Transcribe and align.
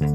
Cek 0.00 0.08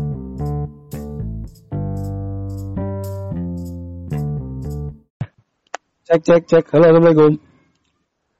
cek 6.25 6.43
cek. 6.49 6.65
Halo 6.73 6.89
assalamualaikum. 6.89 7.37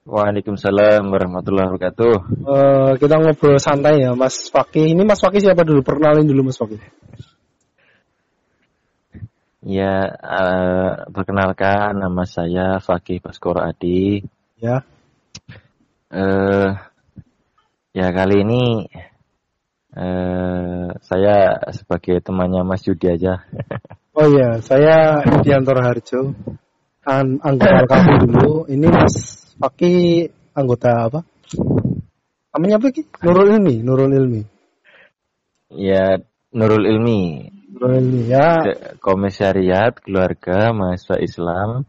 Waalaikumsalam 0.10 1.06
warahmatullahi 1.06 1.70
wabarakatuh. 1.70 2.14
Eh, 2.50 2.92
kita 2.98 3.22
ngobrol 3.22 3.62
santai 3.62 4.02
ya, 4.02 4.18
Mas 4.18 4.50
Fakih. 4.50 4.98
Ini 4.98 5.06
Mas 5.06 5.22
Fakih 5.22 5.46
siapa 5.46 5.62
dulu? 5.62 5.86
Perkenalin 5.86 6.26
dulu 6.26 6.50
Mas 6.50 6.58
Fakih. 6.58 6.82
Ya, 9.62 10.18
eh, 10.18 10.92
perkenalkan 11.14 12.02
nama 12.02 12.26
saya 12.26 12.82
Fakih 12.82 13.22
Baskoro 13.22 13.62
Adi. 13.62 14.26
Ya. 14.58 14.82
Eh, 16.10 16.70
ya 17.94 18.08
kali 18.10 18.42
ini 18.42 18.90
eh, 19.96 20.88
saya 21.02 21.36
sebagai 21.72 22.20
temannya 22.22 22.62
Mas 22.68 22.84
Yudi 22.86 23.08
aja. 23.10 23.40
Oh 24.16 24.32
iya, 24.32 24.64
saya 24.64 25.20
Diantoro 25.44 25.84
Harjo. 25.84 26.32
An 27.04 27.36
anggota 27.44 27.84
LKP 27.84 28.08
dulu. 28.24 28.64
Ini 28.72 28.88
Mas 28.88 29.44
Fakih 29.60 30.32
anggota 30.56 31.12
apa? 31.12 31.20
Namanya 32.56 32.80
apa 32.80 32.96
Ki? 32.96 33.04
Nurul 33.20 33.60
Ilmi, 33.60 33.84
Nurul 33.84 34.16
Ilmi. 34.16 34.42
ya, 35.76 36.16
Nurul 36.56 36.88
Ilmi, 36.88 37.52
Nurul 37.76 38.00
Ilmi 38.00 38.32
ya, 38.32 38.64
Komisariat 39.04 40.00
Keluarga 40.00 40.72
Mahasiswa 40.72 41.20
Islam 41.20 41.84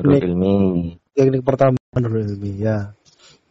Nurul 0.00 0.16
teknik 0.16 0.20
Ilmi. 0.24 0.56
teknik 1.12 1.44
pertama 1.44 1.76
Nurul 1.92 2.24
Ilmi 2.24 2.56
ya. 2.56 2.96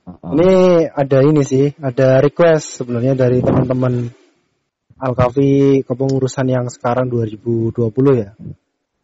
Ini 0.06 0.86
ada 0.94 1.20
ini 1.26 1.42
sih, 1.42 1.74
ada 1.82 2.22
request 2.22 2.78
sebenarnya 2.78 3.18
dari 3.18 3.42
teman-teman 3.42 4.14
Alkafi 5.02 5.82
kepengurusan 5.82 6.46
yang 6.46 6.70
sekarang 6.70 7.10
2020 7.10 7.74
ya. 8.14 8.38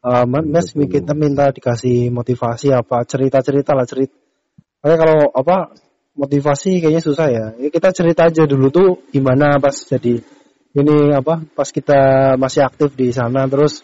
Eh, 0.02 0.26
Mas 0.30 0.74
kita 0.74 1.18
minta 1.18 1.50
dikasih 1.50 2.14
motivasi 2.14 2.70
apa 2.70 3.02
cerita-cerita 3.06 3.74
lah 3.74 3.90
cerita. 3.90 4.14
Kayak 4.82 4.98
kalau 4.98 5.20
apa 5.34 5.74
motivasi 6.14 6.86
kayaknya 6.86 7.02
susah 7.02 7.28
ya. 7.34 7.46
Ya 7.58 7.70
kita 7.74 7.90
cerita 7.98 8.30
aja 8.30 8.46
dulu 8.46 8.70
tuh 8.70 8.90
gimana 9.10 9.58
pas 9.58 9.74
jadi 9.74 10.22
ini 10.78 11.18
apa 11.18 11.42
pas 11.58 11.70
kita 11.74 12.34
masih 12.38 12.62
aktif 12.62 12.94
di 12.94 13.10
sana 13.10 13.50
terus 13.50 13.82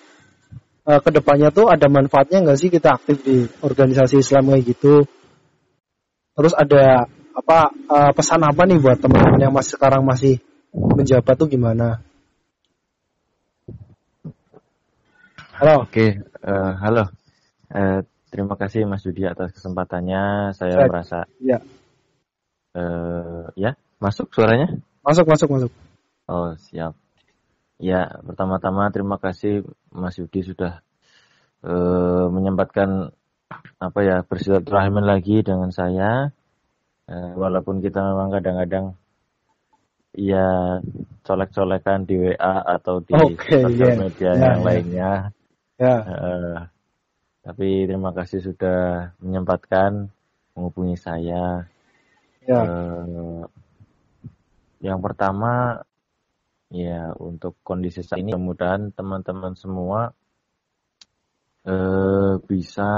eh, 0.85 1.01
ke 1.01 1.09
depannya 1.09 1.49
tuh 1.49 1.65
ada 1.73 1.89
manfaatnya 1.89 2.45
nggak 2.45 2.59
sih 2.61 2.69
kita 2.69 2.93
aktif 2.93 3.25
di 3.25 3.49
organisasi 3.65 4.21
Islam 4.21 4.53
kayak 4.53 4.63
gitu? 4.69 5.16
Terus 6.37 6.53
ada 6.53 7.09
apa 7.33 7.73
eh, 7.73 8.11
pesan 8.13 8.45
apa 8.45 8.61
nih 8.69 8.77
buat 8.77 9.01
teman-teman 9.01 9.41
yang 9.41 9.53
masih 9.57 9.73
sekarang 9.73 10.05
masih 10.05 10.37
menjabat 10.69 11.33
tuh 11.33 11.49
gimana? 11.49 12.05
Halo. 15.57 15.89
Oke, 15.89 16.21
eh, 16.21 16.71
halo. 16.77 17.09
Eh, 17.73 18.05
terima 18.29 18.53
kasih 18.53 18.85
Mas 18.85 19.01
Yudi 19.01 19.25
atas 19.25 19.49
kesempatannya. 19.49 20.53
Saya 20.53 20.77
Siap. 20.77 20.85
merasa 20.85 21.19
Ya, 21.41 21.57
eh, 22.77 23.43
ya 23.57 23.73
masuk 23.97 24.29
suaranya. 24.29 24.77
masuk 25.01 25.25
masuk 25.25 25.49
masuk. 25.49 25.71
Oh, 26.29 26.53
siap. 26.69 26.93
Ya, 27.81 28.21
pertama-tama 28.21 28.93
terima 28.93 29.17
kasih 29.17 29.65
Mas 29.89 30.13
Yudi 30.21 30.45
sudah 30.45 30.85
eh, 31.65 32.25
menyempatkan 32.29 33.16
apa 33.77 33.99
ya 34.03 34.17
bersilaturahmi 34.27 35.01
lagi 35.03 35.41
dengan 35.45 35.71
saya. 35.71 36.31
Eh, 37.07 37.31
walaupun 37.39 37.79
kita 37.79 38.03
memang 38.03 38.35
kadang-kadang 38.35 38.85
ya 40.11 40.81
colek-colekan 41.23 42.03
di 42.03 42.15
WA 42.19 42.55
atau 42.75 42.99
di 42.99 43.15
Oke, 43.15 43.63
sosial 43.63 43.95
iya. 43.95 43.99
media 44.01 44.31
Ya, 44.35 44.43
yang 44.51 44.59
ya. 44.59 44.65
lainnya. 44.65 45.11
Ya, 45.77 45.95
Eh, 46.03 46.57
tapi 47.45 47.85
terima 47.87 48.11
kasih 48.11 48.41
sudah 48.43 49.13
menyempatkan 49.23 50.09
menghubungi 50.57 50.97
saya. 50.99 51.63
ya, 52.43 52.59
Eh, 52.65 53.41
yang 54.83 54.99
pertama, 54.99 55.79
ya 56.73 57.13
untuk 57.21 57.55
kondisi 57.63 58.03
saat 58.03 58.19
ini, 58.19 58.33
mudah-mudahan 58.35 58.91
teman-teman 58.91 59.53
semua 59.55 60.11
eh, 61.67 62.33
bisa 62.47 62.91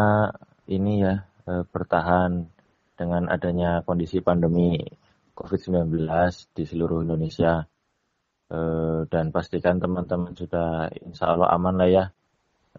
ini 0.70 1.02
ya 1.02 1.26
eh, 1.50 1.64
bertahan 1.66 2.46
dengan 2.94 3.26
adanya 3.32 3.82
kondisi 3.82 4.22
pandemi 4.22 4.78
COVID-19 5.34 5.98
di 6.54 6.64
seluruh 6.68 7.02
Indonesia. 7.02 7.66
Eh, 8.50 9.00
dan 9.10 9.30
pastikan 9.30 9.78
teman-teman 9.78 10.34
sudah 10.34 10.90
insya 11.06 11.34
Allah 11.34 11.50
aman 11.54 11.76
lah 11.82 11.90
ya. 11.90 12.06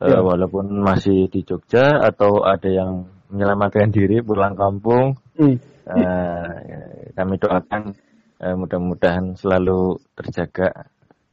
Eh, 0.00 0.10
Ya. 0.10 0.22
Walaupun 0.22 0.70
masih 0.80 1.26
di 1.28 1.42
Jogja 1.42 1.98
atau 2.00 2.46
ada 2.46 2.70
yang 2.70 3.06
menyelamatkan 3.30 3.90
diri 3.90 4.22
pulang 4.22 4.54
kampung, 4.54 5.18
Hmm. 5.40 5.56
Eh, 5.90 7.10
kami 7.16 7.40
doakan 7.40 7.96
eh, 8.40 8.54
mudah-mudahan 8.54 9.34
selalu 9.34 9.98
terjaga 10.14 10.86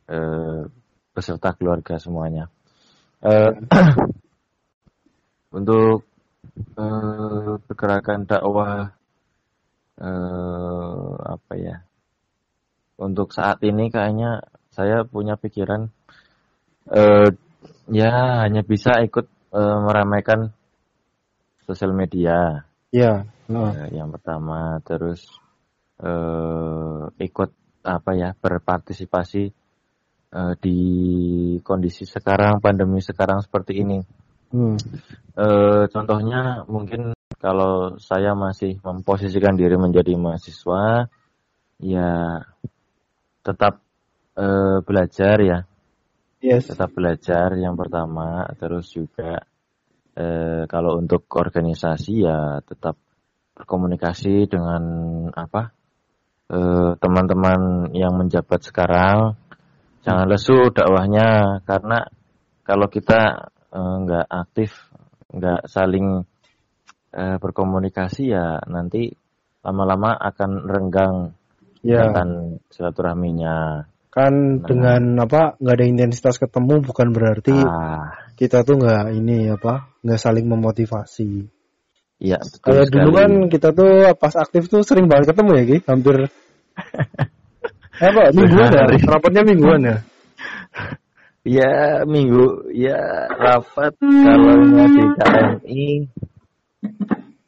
eh, 0.08 0.64
beserta 1.12 1.52
keluarga 1.54 2.00
semuanya. 2.00 2.48
Eh, 3.22 3.52
untuk 5.54 6.04
eh, 6.78 7.54
pergerakan 7.64 8.28
dakwah 8.28 8.92
eh, 10.00 11.12
apa 11.24 11.54
ya? 11.56 11.78
Untuk 12.98 13.30
saat 13.30 13.62
ini 13.62 13.94
kayaknya 13.94 14.42
saya 14.74 15.06
punya 15.06 15.38
pikiran 15.38 15.90
eh, 16.92 17.30
ya 17.92 18.44
hanya 18.44 18.62
bisa 18.66 19.00
ikut 19.06 19.26
eh, 19.54 19.78
meramaikan 19.84 20.52
sosial 21.68 21.92
media. 21.94 22.64
ya. 22.92 23.28
Oh. 23.48 23.72
Eh, 23.72 23.96
yang 23.96 24.12
pertama 24.12 24.80
terus 24.84 25.24
eh, 26.04 27.04
ikut 27.24 27.50
apa 27.88 28.12
ya 28.12 28.36
berpartisipasi 28.36 29.44
eh, 30.36 30.54
di 30.60 30.80
kondisi 31.64 32.04
sekarang 32.04 32.60
pandemi 32.60 33.00
sekarang 33.00 33.40
seperti 33.40 33.84
ini 33.88 34.04
Hmm. 34.48 34.80
Eh, 35.38 35.84
contohnya 35.94 36.66
mungkin 36.66 37.14
kalau 37.38 38.02
saya 38.02 38.34
masih 38.34 38.82
memposisikan 38.82 39.54
diri 39.54 39.78
menjadi 39.78 40.18
mahasiswa 40.18 41.06
ya 41.78 42.42
tetap 43.46 43.86
eh, 44.34 44.78
belajar 44.82 45.38
ya 45.46 45.60
Yes. 46.38 46.70
tetap 46.70 46.94
belajar 46.94 47.58
yang 47.58 47.74
pertama 47.74 48.46
terus 48.62 48.94
juga 48.94 49.42
eh, 50.14 50.70
kalau 50.70 51.02
untuk 51.02 51.26
organisasi 51.34 52.14
ya 52.26 52.62
tetap 52.62 52.94
berkomunikasi 53.58 54.46
dengan 54.46 54.84
apa 55.34 55.74
teman-teman 57.04 57.92
yang 57.92 58.16
menjabat 58.16 58.64
sekarang 58.64 59.36
jangan 60.08 60.32
lesu 60.32 60.72
dakwahnya 60.72 61.60
karena 61.68 62.08
kalau 62.64 62.88
kita 62.88 63.52
eh, 63.74 63.96
nggak 64.04 64.26
aktif 64.30 64.72
nggak 65.34 65.68
saling 65.68 66.24
eh, 67.12 67.38
berkomunikasi 67.42 68.32
ya 68.32 68.62
nanti 68.68 69.12
lama-lama 69.64 70.16
akan 70.16 70.52
renggang 70.68 71.18
Ya. 71.86 72.10
akan 72.10 72.60
silaturahminya 72.74 73.86
Kan 74.10 74.66
dengan 74.66 75.22
apa 75.22 75.56
nggak 75.62 75.76
ada 75.78 75.86
intensitas 75.88 76.42
ketemu 76.42 76.82
bukan 76.84 77.14
berarti 77.14 77.54
ah 77.54 78.28
kita 78.38 78.62
tuh 78.62 78.78
nggak 78.78 79.18
ini 79.18 79.50
apa 79.50 79.90
nggak 80.06 80.22
saling 80.22 80.46
memotivasi. 80.46 81.50
iya 82.22 82.38
Kayak 82.62 82.94
dulu 82.94 83.10
kan 83.18 83.32
kita 83.50 83.74
tuh 83.74 84.14
pas 84.18 84.34
aktif 84.38 84.70
tuh 84.70 84.86
sering 84.86 85.10
banget 85.10 85.34
ketemu 85.34 85.52
ya 85.58 85.64
Ki, 85.66 85.78
hampir 85.90 86.16
Eh, 87.98 88.06
apa 88.14 88.30
mingguan 88.30 88.70
ya? 88.70 88.86
Rapatnya 89.10 89.42
mingguan 89.42 89.82
ya? 89.82 89.98
Ya 91.48 92.04
minggu 92.04 92.76
ya 92.76 93.00
rapat 93.32 93.96
kalau 94.04 94.56
di 94.68 95.04
KMI 95.16 95.86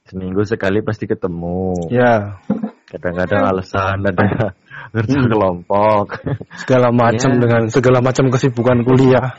seminggu 0.08 0.42
sekali 0.48 0.80
pasti 0.82 1.04
ketemu. 1.04 1.92
Ya, 1.92 2.40
Kadang-kadang 2.90 3.44
alasan 3.54 4.02
ada 4.02 4.56
kerja 4.96 5.20
kelompok. 5.28 6.16
segala 6.64 6.90
macam 6.90 7.30
Ya. 7.36 7.40
dengan 7.44 7.62
segala 7.70 8.00
macam 8.02 8.32
kesibukan 8.32 8.82
kuliah. 8.88 9.36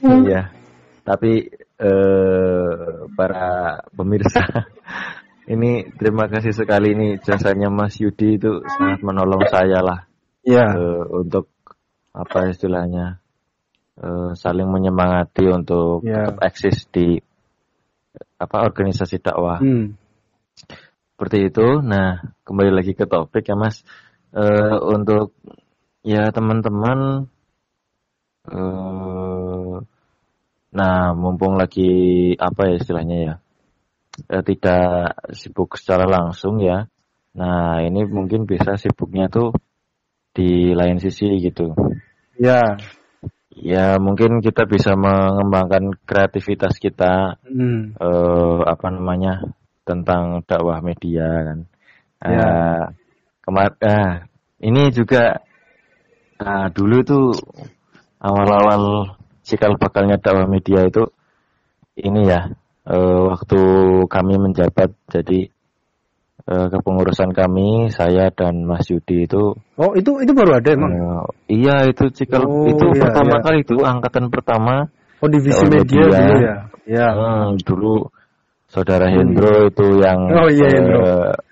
Iya. 0.00 0.54
Tapi 1.02 1.50
eh, 1.82 2.74
para 3.18 3.82
pemirsa 3.90 4.40
ini 5.52 5.90
terima 5.98 6.30
kasih 6.30 6.54
sekali 6.54 6.94
ini 6.94 7.18
jasanya 7.20 7.68
Mas 7.68 7.98
Yudi 7.98 8.38
itu 8.38 8.62
sangat 8.78 9.02
menolong 9.02 9.42
saya 9.50 9.82
lah 9.82 10.06
Ya, 10.42 10.74
eh, 10.74 11.04
untuk 11.10 11.50
apa 12.14 12.50
istilahnya 12.50 13.21
eh, 14.02 14.30
saling 14.34 14.66
menyemangati 14.66 15.46
untuk 15.46 16.02
Ya. 16.02 16.26
tetap 16.26 16.38
eksis 16.42 16.90
di 16.90 17.22
apa 18.36 18.66
organisasi 18.66 19.22
dakwah 19.22 19.62
hmm. 19.62 19.94
seperti 21.14 21.48
itu. 21.48 21.80
Nah 21.80 22.20
kembali 22.42 22.70
lagi 22.74 22.92
ke 22.98 23.06
topik 23.06 23.46
ya 23.46 23.54
Mas 23.54 23.86
Eh, 24.32 24.76
untuk 24.80 25.36
ya 26.00 26.32
teman-teman 26.32 27.28
eh, 28.48 29.76
nah 30.72 31.12
mumpung 31.12 31.60
lagi 31.60 31.92
apa 32.40 32.72
ya 32.72 32.74
istilahnya 32.80 33.16
ya 33.20 33.34
eh, 34.32 34.40
tidak 34.40 35.20
sibuk 35.36 35.76
secara 35.76 36.08
langsung 36.08 36.64
ya 36.64 36.88
nah 37.36 37.84
ini 37.84 38.08
mungkin 38.08 38.48
bisa 38.48 38.80
sibuknya 38.80 39.28
tuh 39.28 39.52
di 40.32 40.72
lain 40.72 40.96
sisi 40.96 41.28
gitu 41.36 41.76
Ya. 42.40 42.80
Ya 43.56 44.00
mungkin 44.00 44.40
kita 44.40 44.64
bisa 44.64 44.96
mengembangkan 44.96 45.92
kreativitas 46.08 46.76
kita 46.80 47.36
Hmm. 47.44 47.92
eh, 47.96 48.60
apa 48.64 48.86
namanya 48.88 49.44
tentang 49.84 50.40
dakwah 50.46 50.80
media 50.80 51.26
kan. 51.26 51.58
Ya. 52.22 52.30
Eh, 52.30 52.82
kemar 53.42 53.74
ah, 53.82 54.24
ini 54.62 54.94
juga 54.94 55.42
ah, 56.38 56.70
dulu 56.70 56.96
tuh 57.02 57.26
awal-awal 58.22 59.14
cikal 59.42 59.74
bakalnya 59.76 60.16
dakwah 60.22 60.46
media 60.46 60.86
itu 60.86 61.10
ini 61.98 62.30
ya 62.30 62.46
eh, 62.86 63.20
waktu 63.26 63.60
kami 64.06 64.34
menjabat 64.38 64.94
jadi 65.10 65.50
eh, 66.48 66.66
kepengurusan 66.70 67.30
kami 67.30 67.90
saya 67.90 68.30
dan 68.34 68.66
Mas 68.66 68.86
Yudi 68.90 69.26
itu 69.26 69.54
Oh, 69.78 69.92
itu 69.94 70.10
itu 70.22 70.32
baru 70.34 70.58
ada 70.58 70.70
emang. 70.74 70.92
eh, 70.92 71.22
iya 71.62 71.86
itu 71.86 72.10
cikal 72.10 72.46
Oh, 72.46 72.66
itu 72.68 72.86
iya, 72.92 73.00
pertama 73.02 73.38
iya. 73.38 73.42
kali 73.44 73.58
itu 73.62 73.74
angkatan 73.82 74.26
pertama 74.32 74.90
Oh, 75.22 75.30
divisi 75.30 75.62
media 75.70 76.02
dulu 76.10 76.34
ya. 76.42 76.54
Ya. 76.82 77.06
Hmm, 77.14 77.54
dulu 77.62 78.10
saudara 78.66 79.06
Hendro 79.06 79.70
itu 79.70 79.86
yang 80.02 80.18
Oh, 80.34 80.50
iya, 80.50 80.66
Hendro. 80.66 81.00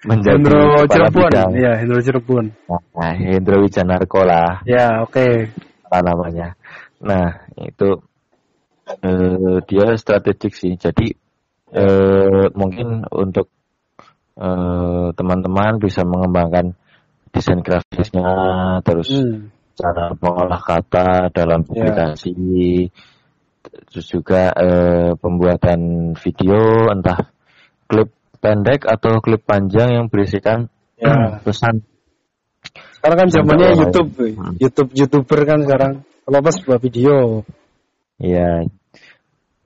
menjadi 0.03 0.35
Hendro 0.43 0.63
Cirebon. 0.91 1.31
bidang. 1.31 1.51
Ya, 1.55 1.73
Hendro 1.79 1.99
Cirebon. 2.03 2.45
Nah, 2.71 3.13
Hendro 3.15 3.57
Wijanarko 3.63 4.21
lah 4.27 4.67
Ya, 4.67 5.07
oke. 5.07 5.55
apa 5.87 5.99
namanya. 6.03 6.59
Nah, 6.99 7.47
itu 7.63 8.03
eh, 8.91 9.59
dia 9.71 9.87
strategik 9.95 10.51
sih. 10.59 10.75
Jadi 10.75 11.15
eh, 11.71 12.47
mungkin 12.59 13.07
untuk 13.15 13.47
eh, 14.37 15.07
teman-teman 15.15 15.79
bisa 15.83 16.03
mengembangkan 16.07 16.75
desain 17.31 17.63
grafisnya, 17.63 18.31
terus 18.83 19.11
Hmm. 19.11 19.55
cara 19.79 20.13
mengolah 20.19 20.61
kata 20.61 21.31
dalam 21.33 21.63
Ya. 21.63 21.67
publikasi, 21.67 22.35
terus 23.63 24.07
juga 24.11 24.51
eh, 24.53 25.15
pembuatan 25.17 26.13
video, 26.19 26.91
entah 26.91 27.31
klip 27.87 28.11
pendek 28.43 28.87
atau 28.89 29.21
klip 29.23 29.43
panjang 29.47 29.95
yang 29.95 30.07
berisikan 30.11 30.67
Ya. 31.01 31.39
pesan. 31.47 31.87
Sekarang 33.01 33.25
kan 33.25 33.29
zamannya 33.33 33.73
YouTube. 33.73 34.11
Hmm. 34.21 34.53
YouTube 34.61 34.91
YouTuber 34.93 35.41
kan 35.49 35.59
sekarang. 35.65 35.93
Kalau 36.05 36.39
pas 36.45 36.57
buat 36.61 36.81
video. 36.85 37.17
Ya, 38.21 38.69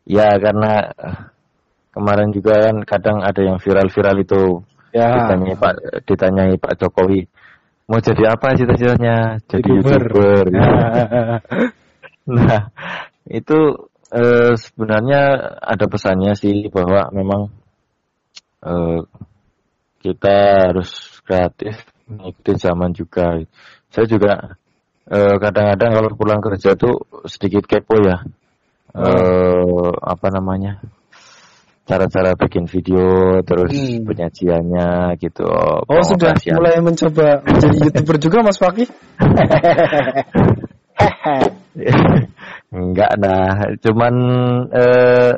ya 0.06 0.28
karena 0.38 0.94
kemarin 1.94 2.34
juga 2.34 2.68
kan 2.68 2.76
kadang 2.82 3.22
ada 3.22 3.40
yang 3.40 3.56
viral-viral 3.62 4.18
itu 4.20 4.42
Ya. 4.94 5.10
ditanyai 5.10 5.58
Pak 5.58 5.74
ditanyai 6.06 6.54
Pak 6.54 6.78
Jokowi 6.78 7.26
mau 7.90 7.98
jadi 7.98 8.30
apa 8.30 8.54
cita-citanya 8.54 9.42
jadi 9.50 9.70
YouTuber. 9.74 10.02
youtuber. 10.06 10.44
Ya. 10.54 10.66
Nah, 12.24 12.72
itu 13.28 13.84
eh, 14.08 14.56
sebenarnya 14.56 15.20
ada 15.60 15.84
pesannya 15.84 16.32
sih 16.32 16.72
bahwa 16.72 17.12
memang 17.12 17.52
eh, 18.64 19.04
kita 20.00 20.36
harus 20.72 21.20
kreatif 21.28 21.84
mengikuti 22.08 22.56
zaman 22.56 22.96
juga. 22.96 23.44
Saya 23.92 24.08
juga 24.08 24.56
eh, 25.04 25.36
kadang-kadang 25.36 25.90
kalau 26.00 26.10
pulang 26.16 26.40
kerja 26.40 26.72
tuh 26.80 27.04
sedikit 27.28 27.68
kepo 27.68 28.00
ya. 28.00 28.24
Eh, 28.96 29.90
apa 30.00 30.26
namanya? 30.32 30.80
Cara-cara 31.84 32.32
bikin 32.34 32.64
video 32.64 33.38
terus 33.44 33.72
Hmm. 33.72 34.08
penyajiannya 34.08 35.20
gitu. 35.20 35.44
Oh, 35.84 36.00
sudah 36.02 36.32
pengaplikasian. 36.32 36.56
mulai 36.56 36.80
mencoba 36.80 37.44
menjadi 37.44 37.76
YouTuber 37.84 38.16
juga 38.18 38.38
Mas 38.40 38.56
Fakih? 38.56 38.88
Enggak 42.74 43.12
nah, 43.20 43.76
cuman 43.78 44.14
eh, 44.72 45.32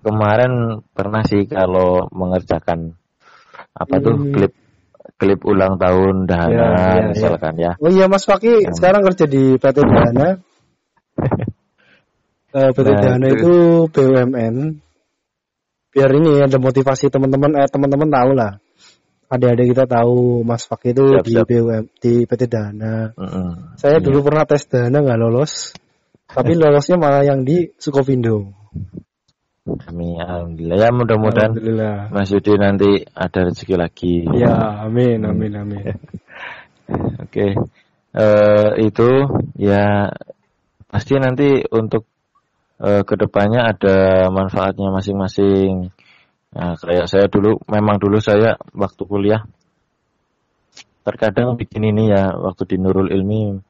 kemarin 0.00 0.52
pernah 0.92 1.22
sih 1.24 1.48
kalau 1.48 2.06
mengerjakan 2.12 2.94
apa 3.74 3.94
tuh 3.98 4.14
Hmm. 4.14 4.32
klip 4.32 4.52
klip 5.14 5.40
ulang 5.46 5.78
tahun 5.78 6.26
Dahana 6.26 6.52
Ya, 6.52 6.68
ya, 6.68 6.94
ya. 7.00 7.06
misalkan 7.10 7.54
ya. 7.56 7.72
Oh 7.80 7.88
iya 7.88 8.06
Mas 8.06 8.26
Fakih 8.26 8.66
sekarang 8.70 9.02
kerja 9.02 9.24
di 9.24 9.56
PT 9.56 9.78
Dana. 9.80 10.28
Eh, 12.54 12.70
PT 12.70 12.86
Nah, 12.86 13.02
Dana 13.18 13.26
itu- 13.26 13.34
itu 13.34 13.54
BUMN. 13.90 14.56
Biar 15.94 16.10
ini 16.10 16.42
ada 16.42 16.58
motivasi 16.58 17.06
teman-teman 17.06 17.54
eh 17.54 17.70
teman-teman 17.70 18.10
tahu 18.10 18.30
lah. 18.34 18.58
Adik-adik 19.30 19.72
kita 19.72 19.84
tahu 19.86 20.42
Mas 20.42 20.66
Fakih 20.66 20.90
itu 20.92 21.04
Siap, 21.16 21.24
di 21.24 21.32
siap. 21.38 21.46
BUM 21.48 21.84
di 22.02 22.12
PT 22.26 22.42
Dana. 22.50 23.14
Mm-mm. 23.14 23.78
Saya 23.78 23.98
Iya. 23.98 24.04
dulu 24.04 24.26
pernah 24.26 24.44
tes 24.44 24.66
Dana 24.66 24.98
nggak 25.00 25.18
lolos. 25.22 25.72
Tapi 26.26 26.58
lolosnya 26.58 26.98
malah 26.98 27.22
yang 27.22 27.46
di 27.46 27.70
Sukovindo. 27.78 28.50
Kami 29.64 30.18
alhamdulillah 30.20 30.76
ya 30.76 30.90
mudah-mudahan. 30.92 31.52
Mas 32.12 32.28
Yudi 32.28 32.52
nanti 32.58 32.90
ada 33.16 33.48
rezeki 33.48 33.74
lagi. 33.80 34.14
Ya, 34.36 34.84
amin, 34.84 35.24
amin, 35.24 35.52
amin. 35.56 35.84
Oke. 37.24 37.54
Eh 38.14 38.70
itu 38.84 39.08
ya 39.56 40.10
pasti 40.86 41.16
nanti 41.16 41.64
untuk 41.70 42.04
eh, 42.80 43.02
ke 43.06 43.14
depannya 43.14 43.70
ada 43.74 44.28
manfaatnya 44.30 44.90
masing-masing. 44.90 45.92
Nah, 46.54 46.78
kayak 46.78 47.10
saya 47.10 47.26
dulu, 47.26 47.58
memang 47.66 47.98
dulu 47.98 48.22
saya 48.22 48.54
waktu 48.74 49.02
kuliah 49.04 49.42
terkadang 51.04 51.60
bikin 51.60 51.84
ini 51.84 52.08
ya 52.08 52.32
waktu 52.32 52.64
di 52.64 52.76
Nurul 52.80 53.12
Ilmi 53.12 53.60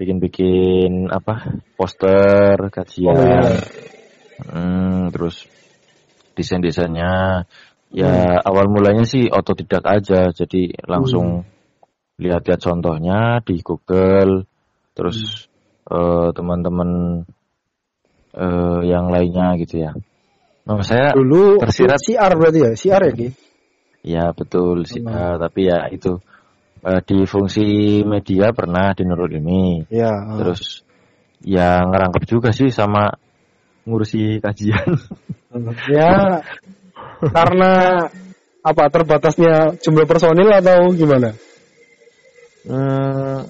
bikin-bikin 0.00 1.12
apa 1.12 1.60
poster 1.76 2.56
kajian, 2.72 3.12
Oh, 3.12 3.20
iya. 3.20 3.60
Hmm, 4.48 5.12
terus 5.12 5.44
desain-desainnya. 6.32 7.44
Ya 7.90 8.38
awal 8.46 8.70
mulanya 8.72 9.04
sih 9.04 9.28
otodidak 9.28 9.84
aja, 9.84 10.32
jadi 10.32 10.72
langsung 10.88 11.44
lihat-lihat 12.16 12.62
contohnya 12.62 13.42
di 13.44 13.60
Google, 13.60 14.48
terus 14.96 15.50
eh, 15.90 16.30
teman-teman 16.32 17.20
eh, 18.34 18.80
yang 18.86 19.10
lainnya 19.10 19.58
gitu 19.58 19.82
ya. 19.82 19.92
Nah, 20.66 20.84
saya 20.86 21.16
Dulu 21.16 21.58
tersirat 21.58 21.98
siar 21.98 22.30
berarti 22.38 22.58
ya, 22.62 22.70
siar 22.78 23.00
ya 23.08 23.12
Ki? 23.16 23.28
ya 24.00 24.24
betul 24.32 24.88
sih, 24.88 25.02
Hmm. 25.04 25.36
tapi 25.40 25.68
ya 25.68 25.88
itu 25.92 26.20
eh, 26.86 27.00
di 27.04 27.28
fungsi 27.28 28.00
media 28.06 28.52
pernah 28.56 28.96
di 28.96 29.02
Nurul 29.04 29.36
ini, 29.36 29.84
Ya. 29.92 30.12
terus 30.40 30.80
ya 31.44 31.84
ngerangkep 31.84 32.24
juga 32.28 32.52
sih 32.52 32.72
sama 32.72 33.12
ngurusi 33.84 34.40
kajian. 34.40 34.88
ya 35.96 36.40
karena 37.20 37.72
apa 38.60 38.84
terbatasnya 38.92 39.76
jumlah 39.80 40.04
personil 40.08 40.48
atau 40.52 40.92
gimana? 40.92 41.32
Hmm, 42.60 43.48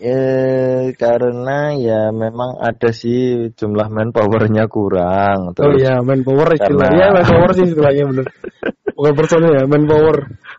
eh, 0.00 0.96
karena 0.96 1.76
ya 1.76 2.08
memang 2.10 2.56
ada 2.56 2.90
sih 2.90 3.52
jumlah 3.52 3.92
manpowernya 3.92 4.64
kurang. 4.66 5.52
Oh 5.52 5.54
Terus 5.54 5.80
iya, 5.84 6.00
manpower 6.00 6.56
istilahnya. 6.56 6.88
Karena- 6.88 6.96
Iya, 6.96 7.06
manpower 7.20 7.50
sih 7.54 7.64
istilahnya 7.68 8.04
bener. 8.08 8.26
Bukan 8.96 9.12
personil 9.16 9.52
ya, 9.56 9.64
manpower. 9.68 10.16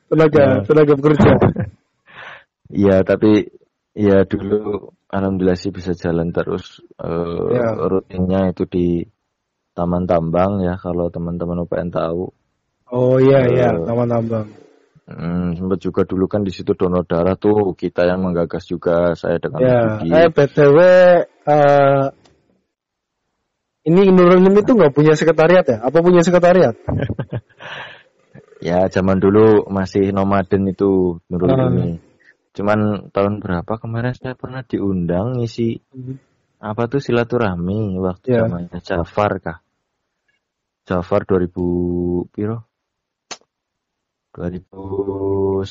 Tenaga, 0.09 0.41
Ya. 0.41 0.49
tenaga 0.65 0.93
bekerja. 0.97 1.31
Iya, 2.69 2.95
tapi 3.09 3.31
ya 3.97 4.23
dulu 4.23 4.93
alhamdulillah 5.11 5.59
sih 5.59 5.73
bisa 5.73 5.91
jalan 5.97 6.31
terus 6.31 6.79
eh, 7.01 7.45
Ya. 7.57 7.75
rutinnya 7.75 8.53
itu 8.53 8.63
di 8.69 9.03
Taman 9.71 10.03
Tambang 10.05 10.61
ya 10.63 10.75
kalau 10.77 11.07
teman-teman 11.09 11.63
UPN 11.63 11.89
tahu. 11.89 12.29
Oh 12.91 13.15
iya, 13.23 13.47
iya, 13.47 13.67
Eh. 13.71 13.87
taman 13.87 14.07
tambang. 14.11 14.47
Hmm, 15.11 15.53
sempat 15.59 15.79
juga 15.83 16.01
dulu 16.07 16.25
kan 16.31 16.47
di 16.47 16.51
situ 16.55 16.71
donor 16.71 17.03
darah 17.03 17.35
tuh 17.35 17.75
kita 17.75 18.07
yang 18.07 18.23
menggagas 18.23 18.63
juga 18.69 19.11
saya 19.19 19.37
dengan 19.43 19.59
Ya, 19.59 19.77
Budi. 19.99 20.09
eh 20.13 20.27
BTW 20.31 20.77
eh 21.51 22.05
ini 23.81 24.01
Nurul 24.13 24.45
itu 24.55 24.71
nggak 24.77 24.93
punya 24.93 25.17
sekretariat 25.17 25.65
ya? 25.65 25.77
Apa 25.83 25.99
punya 25.99 26.21
sekretariat? 26.23 26.75
Ya 28.61 28.85
zaman 28.93 29.17
dulu 29.17 29.65
masih 29.73 30.13
nomaden 30.13 30.69
itu 30.69 31.17
Nurul 31.33 31.49
ini. 31.73 31.97
Cuman 32.53 33.09
tahun 33.09 33.41
berapa 33.41 33.73
kemarin 33.81 34.13
saya 34.13 34.37
pernah 34.37 34.61
diundang 34.61 35.41
ngisi 35.41 35.81
apa 36.61 36.85
tuh 36.85 37.01
silaturahmi 37.01 37.97
waktu 37.97 38.37
Ya. 38.37 38.45
zamannya 38.45 38.77
Jafar 38.85 39.41
kah? 39.41 39.57
Jafar 40.85 41.25
2000 41.25 42.29
piro? 42.29 42.69
2019 44.35 45.63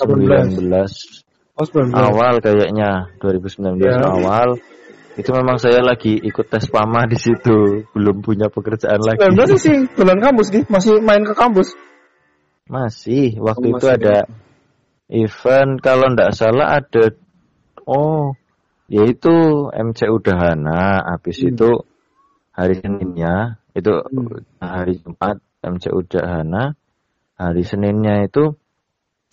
Oh, 1.60 1.66
19. 1.66 1.92
awal 1.92 2.40
kayaknya 2.40 3.12
2019 3.20 3.80
Ya. 3.84 4.00
awal 4.06 4.56
Itu 5.18 5.34
memang 5.36 5.58
saya 5.58 5.82
lagi 5.84 6.16
ikut 6.16 6.48
tes 6.48 6.70
PAMA 6.70 7.04
di 7.10 7.18
situ, 7.18 7.84
belum 7.92 8.22
punya 8.24 8.46
pekerjaan 8.48 9.02
lagi. 9.02 9.18
19 9.20 9.58
sih 9.58 9.76
bulan 9.92 10.22
kampus 10.22 10.48
nih, 10.54 10.64
masih 10.70 11.02
main 11.02 11.26
ke 11.26 11.34
kampus. 11.34 11.74
Masih, 12.70 13.36
waktu 13.42 13.66
Oh, 13.68 13.70
itu 13.74 13.84
masih 13.90 13.98
ada 14.00 14.16
event 15.10 15.82
kalau 15.82 16.14
ndak 16.14 16.30
salah 16.32 16.78
ada 16.78 17.10
oh 17.84 18.38
yaitu 18.86 19.34
MCU 19.74 20.22
Dahana 20.22 21.02
habis 21.02 21.42
Hmm. 21.42 21.58
itu 21.58 21.70
hari 22.54 22.78
Seninnya 22.78 23.58
itu 23.74 23.90
Hmm. 23.90 24.46
hari 24.62 25.02
Jumat 25.02 25.42
MCU 25.66 26.06
Dahana 26.06 26.78
hari 27.40 27.64
Seninnya 27.64 28.20
itu 28.28 28.52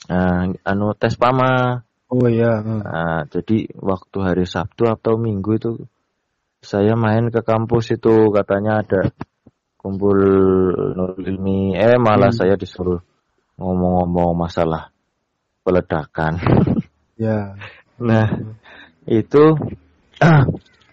eh, 0.07 0.43
anu 0.63 0.95
tes 0.95 1.19
PAMA 1.19 1.83
Oh 2.07 2.23
iya. 2.31 2.63
Nah, 2.63 3.27
jadi 3.27 3.67
waktu 3.83 4.17
hari 4.23 4.47
Sabtu 4.47 4.87
atau 4.87 5.19
Minggu 5.19 5.59
itu 5.59 5.71
saya 6.63 6.95
main 6.95 7.27
ke 7.27 7.43
kampus 7.43 7.99
itu 7.99 8.31
katanya 8.31 8.79
ada 8.79 9.11
kumpul 9.75 10.15
Nurul 10.95 11.19
Ilmi 11.27 11.75
eh 11.75 11.99
malah 11.99 12.31
Hmm. 12.31 12.39
saya 12.39 12.55
disuruh 12.55 13.03
ngomong-ngomong 13.59 14.39
masalah 14.39 14.87
peledakan. 15.67 16.39
Ya. 17.17 17.57
nah, 17.97 18.29
itu 19.09 19.57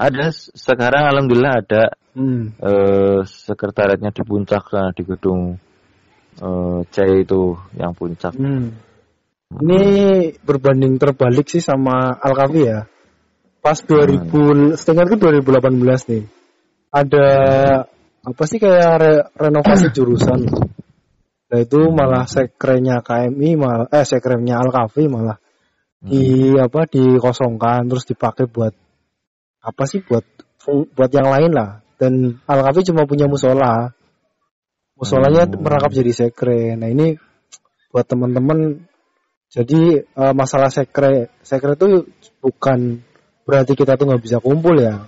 ada 0.08 0.24
sekarang 0.34 1.04
alhamdulillah 1.14 1.62
ada 1.62 1.82
Hmm. 2.14 2.54
eh, 2.58 3.20
sekretariatnya 3.26 4.10
di 4.14 4.22
puncak 4.26 4.70
nah, 4.74 4.90
di 4.94 5.02
gedung 5.06 5.58
eh, 6.40 6.80
C 6.90 6.96
itu 7.22 7.54
yang 7.76 7.92
puncak. 7.94 8.34
Hmm. 8.34 8.74
Ini 9.54 9.82
berbanding 10.42 10.98
terbalik 10.98 11.46
sih 11.46 11.62
sama 11.62 12.16
Alkavi 12.18 12.62
ya. 12.66 12.90
Pas 13.62 13.78
2000, 13.80 14.74
setengah 14.76 15.04
itu 15.08 15.16
2018 15.16 16.10
nih. 16.10 16.24
Ada 16.90 17.28
apa 18.24 18.42
sih 18.48 18.58
kayak 18.58 18.92
re- 18.98 19.26
renovasi 19.36 19.92
jurusan. 19.92 20.48
Nah 21.54 21.58
itu 21.60 21.80
malah 21.92 22.24
sekrenya 22.24 23.04
KMI 23.04 23.50
malah 23.54 23.86
eh 23.92 24.02
sekrenya 24.02 24.58
Alkavi 24.64 25.06
malah 25.06 25.38
di 26.04 26.52
apa 26.56 26.84
dikosongkan 26.88 27.88
terus 27.88 28.04
dipakai 28.04 28.44
buat 28.48 28.72
apa 29.64 29.82
sih 29.88 30.04
buat 30.04 30.24
buat 30.66 31.10
yang 31.12 31.28
lain 31.28 31.52
lah. 31.52 31.84
Dan 32.00 32.42
Alkavi 32.48 32.84
cuma 32.88 33.04
punya 33.04 33.28
musola. 33.28 33.92
Musolanya 35.04 35.44
Hmm. 35.44 35.60
merangkap 35.60 35.92
jadi 35.92 36.12
sekre. 36.16 36.72
Nah 36.80 36.88
ini 36.88 37.20
buat 37.92 38.08
teman-teman 38.08 38.88
jadi 39.52 40.02
eh, 40.02 40.34
masalah 40.34 40.72
sekre 40.72 41.30
sekre 41.44 41.76
itu 41.76 42.08
bukan 42.40 43.04
berarti 43.44 43.76
kita 43.76 44.00
tuh 44.00 44.08
nggak 44.08 44.24
bisa 44.24 44.40
kumpul 44.40 44.80
ya. 44.80 45.04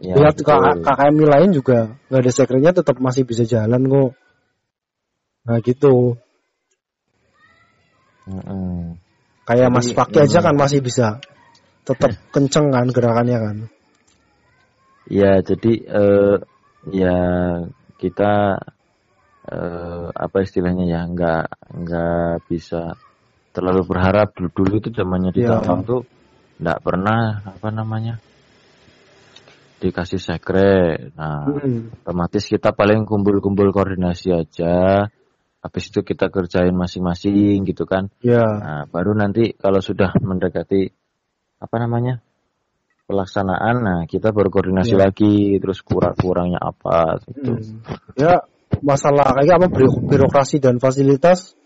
Ya, 0.00 0.16
Lihat 0.16 0.40
KKM 0.40 1.16
lain 1.16 1.50
juga 1.52 1.96
nggak 2.08 2.20
ada 2.20 2.32
sekrenya 2.32 2.70
tetap 2.76 2.96
masih 3.00 3.24
bisa 3.24 3.48
jalan 3.48 3.84
kok. 3.88 4.12
Nah 5.48 5.58
gitu. 5.64 6.20
Mm-mm. 8.28 9.00
Kayak 9.48 9.68
Jadi, 9.72 9.74
Mas 9.74 9.88
Paki 9.90 10.18
aja 10.22 10.38
hmm. 10.38 10.46
kan 10.46 10.54
masih 10.54 10.80
bisa 10.84 11.18
tetap 11.82 12.12
kenceng 12.36 12.70
kan 12.70 12.86
gerakannya 12.92 13.38
kan. 13.40 13.56
Ya, 15.10 15.42
jadi 15.42 15.72
eh, 15.90 16.36
ya 16.94 17.16
kita 17.98 18.62
eh, 19.50 20.06
apa 20.14 20.36
istilahnya 20.46 20.86
ya 20.86 21.00
nggak 21.10 21.44
nggak 21.74 22.34
bisa 22.46 22.94
terlalu 23.50 23.82
berharap 23.82 24.30
dulu 24.32 24.50
dulu 24.54 24.72
itu 24.78 24.88
zamannya 24.94 25.34
di 25.34 25.42
Iya. 25.42 25.58
Tambang 25.58 25.82
tuh 25.82 26.00
nggak 26.62 26.78
pernah 26.86 27.42
apa 27.42 27.68
namanya 27.74 28.14
dikasih 29.80 30.20
sekre. 30.20 31.08
Nah, 31.16 31.48
Hmm. 31.48 31.88
otomatis 32.04 32.44
kita 32.44 32.76
paling 32.76 33.08
kumpul-kumpul 33.08 33.72
koordinasi 33.72 34.28
aja. 34.28 35.08
Habis 35.60 35.92
itu 35.92 36.00
kita 36.04 36.28
kerjain 36.28 36.72
masing-masing 36.72 37.64
gitu 37.64 37.88
kan. 37.88 38.12
Ya. 38.20 38.44
Nah, 38.44 38.82
baru 38.92 39.16
nanti 39.16 39.56
kalau 39.56 39.80
sudah 39.80 40.12
mendekati 40.20 40.88
apa 41.60 41.76
namanya 41.80 42.20
pelaksanaan, 43.08 43.76
nah 43.82 44.00
kita 44.04 44.30
baru 44.30 44.52
koordinasi 44.52 44.94
Iya. 44.96 45.08
lagi, 45.08 45.56
terus 45.58 45.80
kurang-kurangnya 45.80 46.60
apa 46.60 47.18
gitu. 47.24 47.56
Hmm. 47.56 47.80
Ya 48.16 48.44
masalah 48.78 49.34
kayak 49.34 49.58
apa 49.58 49.66
biro- 49.66 49.98
birokrasi 50.06 50.62
dan 50.62 50.78
fasilitas 50.78 51.58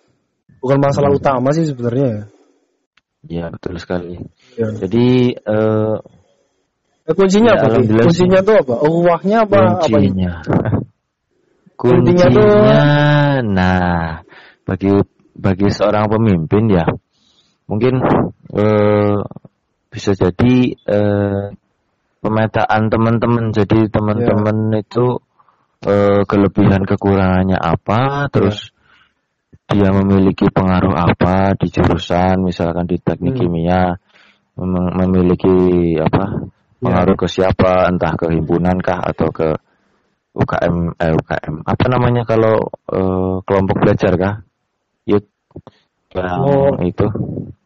bukan 0.64 0.80
masalah 0.80 1.12
Hmm. 1.12 1.20
utama 1.20 1.52
sih 1.52 1.68
sebenarnya 1.68 2.06
ya. 2.08 2.22
Ya 3.24 3.44
betul 3.52 3.76
sekali. 3.80 4.20
Ya. 4.56 4.68
Jadi 4.72 5.36
eh, 5.36 5.96
Eh, 7.04 7.12
kuncinya 7.12 7.52
Ya, 7.52 7.68
apa? 7.68 7.84
Kuncinya 7.84 8.40
tuh 8.40 8.56
apa? 8.64 8.74
Uangnya 8.88 9.44
apa? 9.44 9.76
apa? 9.76 9.84
kuncinya, 9.84 10.40
kuncinya, 11.80 12.26
tuh- 12.32 13.44
nah 13.44 14.24
bagi 14.64 14.88
bagi 15.36 15.68
seorang 15.68 16.08
pemimpin 16.08 16.72
ya 16.72 16.88
mungkin 17.68 18.00
eh, 18.56 19.20
bisa 19.92 20.16
jadi 20.16 20.54
eh, 20.72 21.44
pemetaan 22.24 22.88
teman-teman. 22.88 23.52
Jadi 23.52 23.92
teman-teman 23.92 24.72
itu 24.80 25.20
eh, 25.84 26.22
kelebihan 26.24 26.82
kekurangannya 26.88 27.56
apa, 27.60 28.28
terus 28.32 28.72
dia 29.64 29.90
memiliki 29.92 30.48
pengaruh 30.52 30.92
apa 30.92 31.56
di 31.56 31.72
jurusan, 31.72 32.44
misalkan 32.44 32.84
di 32.84 33.00
teknik 33.00 33.36
Hmm. 33.36 33.40
kimia 33.40 33.82
mem- 34.60 34.94
memiliki 35.04 35.56
apa 36.00 36.48
pengaruh 36.84 37.16
ke 37.16 37.26
siapa, 37.28 37.88
entah 37.88 38.12
ke 38.12 38.28
himpunan 38.28 38.76
kah 38.84 39.00
atau 39.00 39.32
ke 39.32 39.56
UKM, 40.34 40.98
eh 40.98 41.12
UKM 41.14 41.54
apa 41.64 41.84
namanya 41.88 42.26
kalau 42.28 42.68
eh, 42.92 43.34
kelompok 43.46 43.76
belajar 43.80 44.12
kah, 44.18 44.34
youth 45.08 45.28
yang 46.14 46.44
Oh. 46.46 46.78
itu 46.84 47.06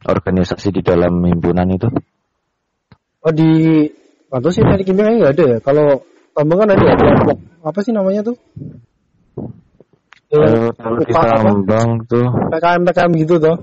organisasi 0.09 0.73
di 0.73 0.81
dalam 0.81 1.21
himpunan 1.21 1.69
itu. 1.69 1.89
Oh 3.21 3.33
di 3.35 3.85
atau 4.29 4.49
sih 4.53 4.63
teknik 4.63 4.87
kimia 4.89 5.13
nggak 5.19 5.35
ada 5.35 5.45
ya? 5.57 5.59
Kalau 5.61 6.05
tambang 6.39 6.59
kan 6.63 6.71
ada 6.71 6.95
kelompok 6.95 7.39
apa 7.67 7.79
sih 7.83 7.91
namanya 7.91 8.23
tuh? 8.23 8.37
Eh, 10.29 10.71
kalau 10.79 11.01
di 11.03 11.11
tuh, 12.07 12.27
PKM 12.53 12.81
PKM 12.87 13.11
gitu 13.27 13.35
tuh. 13.43 13.57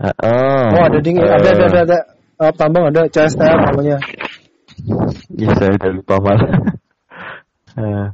eh, 0.00 0.14
oh, 0.24 0.66
Oh 0.80 0.82
ada 0.88 0.98
ding, 1.04 1.20
ada 1.20 1.36
ada 1.36 1.50
ada, 1.68 1.80
ada. 1.84 1.98
Eh, 2.40 2.52
tambang 2.56 2.88
ada 2.88 3.04
CSTM 3.10 3.58
namanya. 3.74 3.98
Ya 5.36 5.50
saya 5.60 5.76
udah 5.76 5.90
lupa 5.92 6.16
malah. 6.24 6.50
Eh, 7.74 8.06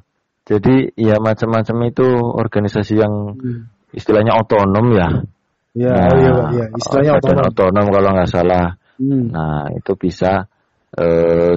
jadi 0.49 0.89
ya 0.97 1.21
macam-macam 1.21 1.93
itu 1.93 2.07
organisasi 2.17 2.97
yang 2.97 3.37
istilahnya 3.93 4.41
otonom 4.41 4.97
ya. 4.97 5.09
Ya, 5.77 5.93
Nah, 5.93 6.09
oh 6.09 6.17
iya, 6.17 6.33
iya. 6.57 6.67
istilahnya 6.81 7.13
otonom. 7.21 7.45
otonom 7.53 7.87
kalau 7.93 8.09
nggak 8.17 8.31
salah. 8.33 8.81
Hmm. 8.97 9.29
Nah 9.29 9.69
itu 9.77 9.93
bisa 10.01 10.49
eh, 10.97 11.53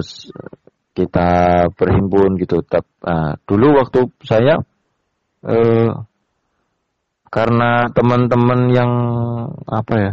kita 0.94 1.28
berhimpun 1.74 2.38
gitu. 2.38 2.62
Tap, 2.62 2.86
nah, 3.02 3.34
dulu 3.44 3.82
waktu 3.82 4.08
saya 4.22 4.62
eh, 5.44 5.90
karena 7.28 7.90
teman-teman 7.90 8.60
yang 8.70 8.92
apa 9.66 9.94
ya 9.98 10.12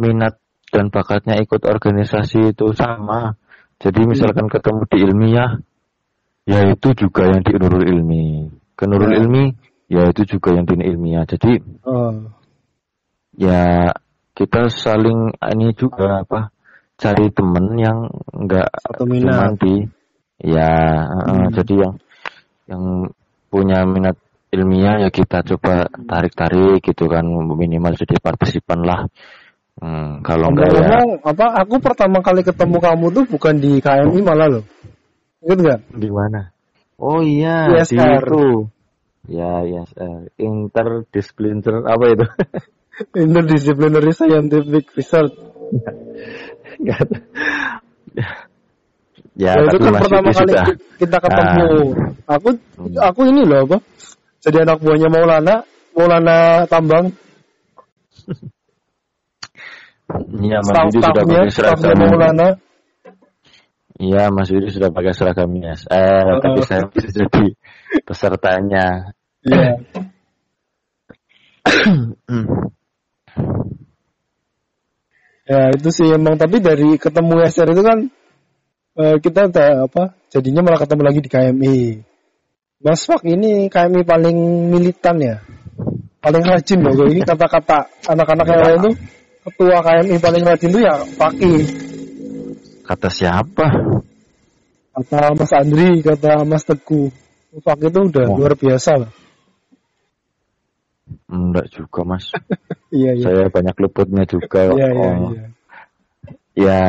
minat 0.00 0.40
dan 0.72 0.88
bakatnya 0.88 1.36
ikut 1.36 1.60
organisasi 1.68 2.56
itu 2.56 2.72
sama. 2.72 3.36
Jadi 3.76 4.08
misalkan 4.08 4.48
ketemu 4.48 4.82
di 4.88 4.96
ilmiah, 5.04 5.52
ya 6.48 6.64
itu 6.72 6.96
juga 6.96 7.28
yang 7.28 7.44
di 7.44 7.52
Nurul 7.58 7.84
Ilmi. 7.84 8.48
Ke 8.72 8.88
Nurul 8.88 9.12
Ya. 9.12 9.18
Ilmi, 9.20 9.44
ya 9.90 10.02
itu 10.08 10.22
juga 10.24 10.56
yang 10.56 10.64
di 10.64 10.80
ilmiah. 10.80 11.28
Jadi 11.28 11.60
Oh. 11.84 12.14
ya 13.36 13.92
kita 14.32 14.72
saling 14.72 15.36
ini 15.36 15.76
juga 15.76 16.24
apa 16.24 16.48
cari 16.96 17.28
temen 17.34 17.66
yang 17.76 17.98
enggak 18.32 18.70
minat. 19.04 19.58
di 19.60 19.84
ya 20.42 20.70
eh, 21.06 21.22
Hmm. 21.32 21.48
jadi 21.54 21.74
yang 21.86 21.94
yang 22.68 22.82
punya 23.48 23.78
minat 23.86 24.16
ilmiah 24.52 25.06
ya 25.06 25.08
kita 25.08 25.40
coba 25.54 25.88
tarik-tarik 26.04 26.84
gitu 26.84 27.08
kan 27.08 27.24
minimal 27.56 27.94
jadi 27.96 28.20
partisipan 28.20 28.82
lah 28.84 29.06
Hmm, 29.72 30.20
kalau 30.20 30.52
enggak 30.52 30.68
ya 30.68 31.00
apa? 31.24 31.64
Aku 31.64 31.80
pertama 31.80 32.20
kali 32.20 32.44
ketemu 32.44 32.76
kamu 32.76 33.06
tuh 33.08 33.24
bukan 33.24 33.56
di 33.56 33.80
KMI 33.80 34.20
malah 34.20 34.60
loh. 34.60 34.64
Ingat 35.40 35.58
nggak? 35.64 35.80
di 35.96 36.08
mana 36.12 36.52
oh 37.00 37.24
iya 37.24 37.72
di 37.72 37.80
ISR. 37.80 38.20
itu 38.20 38.68
ya 39.32 39.64
ya 39.64 39.82
eh, 39.96 40.28
interdiscipliner 40.36 41.88
apa 41.88 42.04
itu 42.04 42.26
Interdisciplinary 43.24 44.12
Scientific 44.12 44.92
Research. 44.92 45.32
Enggak. 46.76 47.08
Ya, 49.38 49.52
Ya, 49.56 49.64
itu 49.64 49.76
kan 49.80 49.92
pertama 49.96 50.28
kali 50.28 50.34
sudah. 50.52 50.64
ki- 50.68 50.80
kita 51.00 51.16
ketemu. 51.22 51.70
Aku 52.28 52.48
Hmm. 52.76 52.96
aku 53.00 53.20
ini 53.28 53.42
loh 53.48 53.64
apa? 53.64 53.76
Jadi 54.42 54.56
anak 54.62 54.78
buahnya 54.82 55.08
Maulana, 55.08 55.54
Maulana 55.94 56.66
Tambang, 56.66 57.06
Iya, 60.42 60.60
Mas 60.60 60.76
staff 60.92 60.92
Yudi 60.92 61.00
sudah 61.00 61.24
pakai 61.24 61.48
seragam. 61.48 61.96
Maulana. 61.96 62.48
Iya, 63.96 64.22
Mas 64.28 64.48
Yudi 64.52 64.68
sudah 64.68 64.90
pakai 64.92 65.12
seragamnya. 65.16 65.72
Eh, 65.88 66.20
Oh. 66.28 66.36
tapi 66.42 66.60
saya 66.68 66.84
bisa 66.90 67.08
jadi 67.08 67.44
pesertanya. 68.04 69.14
Iya. 69.40 69.72
Ya 75.42 75.74
itu 75.74 75.90
sih 75.90 76.06
emang 76.06 76.38
tapi 76.38 76.62
dari 76.62 76.94
ketemu 76.96 77.42
SR 77.42 77.74
itu 77.74 77.82
kan 77.82 77.98
eh, 78.98 79.16
kita 79.20 79.48
udah 79.48 79.68
apa 79.88 80.02
jadinya 80.28 80.60
malah 80.64 80.80
ketemu 80.80 81.02
lagi 81.04 81.20
di 81.24 81.30
KMI. 81.30 81.78
Mas 82.82 83.06
Fak 83.06 83.22
ini 83.24 83.70
KMI 83.70 84.02
paling 84.02 84.36
militan 84.74 85.16
ya, 85.22 85.36
paling 86.18 86.42
rajin 86.42 86.82
loh. 86.82 87.06
Ini 87.06 87.22
kata-kata 87.22 87.86
anak-anak 88.10 88.46
yang 88.50 88.62
lain 88.66 88.78
tuh 88.90 88.94
ketua 89.46 89.78
KMI 89.80 90.16
paling 90.18 90.42
rajin 90.42 90.70
tuh 90.74 90.82
ya 90.82 90.94
Faki. 90.98 91.54
Kata 92.82 93.08
siapa? 93.08 93.66
Kata 94.92 95.20
Mas 95.38 95.52
Andri, 95.54 96.02
kata 96.02 96.42
Mas 96.44 96.66
Teguh. 96.66 97.08
Fak 97.62 97.78
itu 97.84 98.00
udah 98.08 98.26
Oh. 98.32 98.36
luar 98.40 98.56
biasa 98.56 98.92
lah. 98.96 99.12
Enggak 101.28 101.68
juga, 101.72 102.00
Mas. 102.04 102.32
Iya 102.92 103.16
iya. 103.16 103.24
Saya 103.24 103.44
banyak 103.48 103.72
luputnya 103.80 104.28
juga. 104.28 104.68
Iya 104.68 104.88
iya 104.92 105.08
Oh, 105.16 105.32
iya. 105.32 105.44
Ya, 106.52 106.84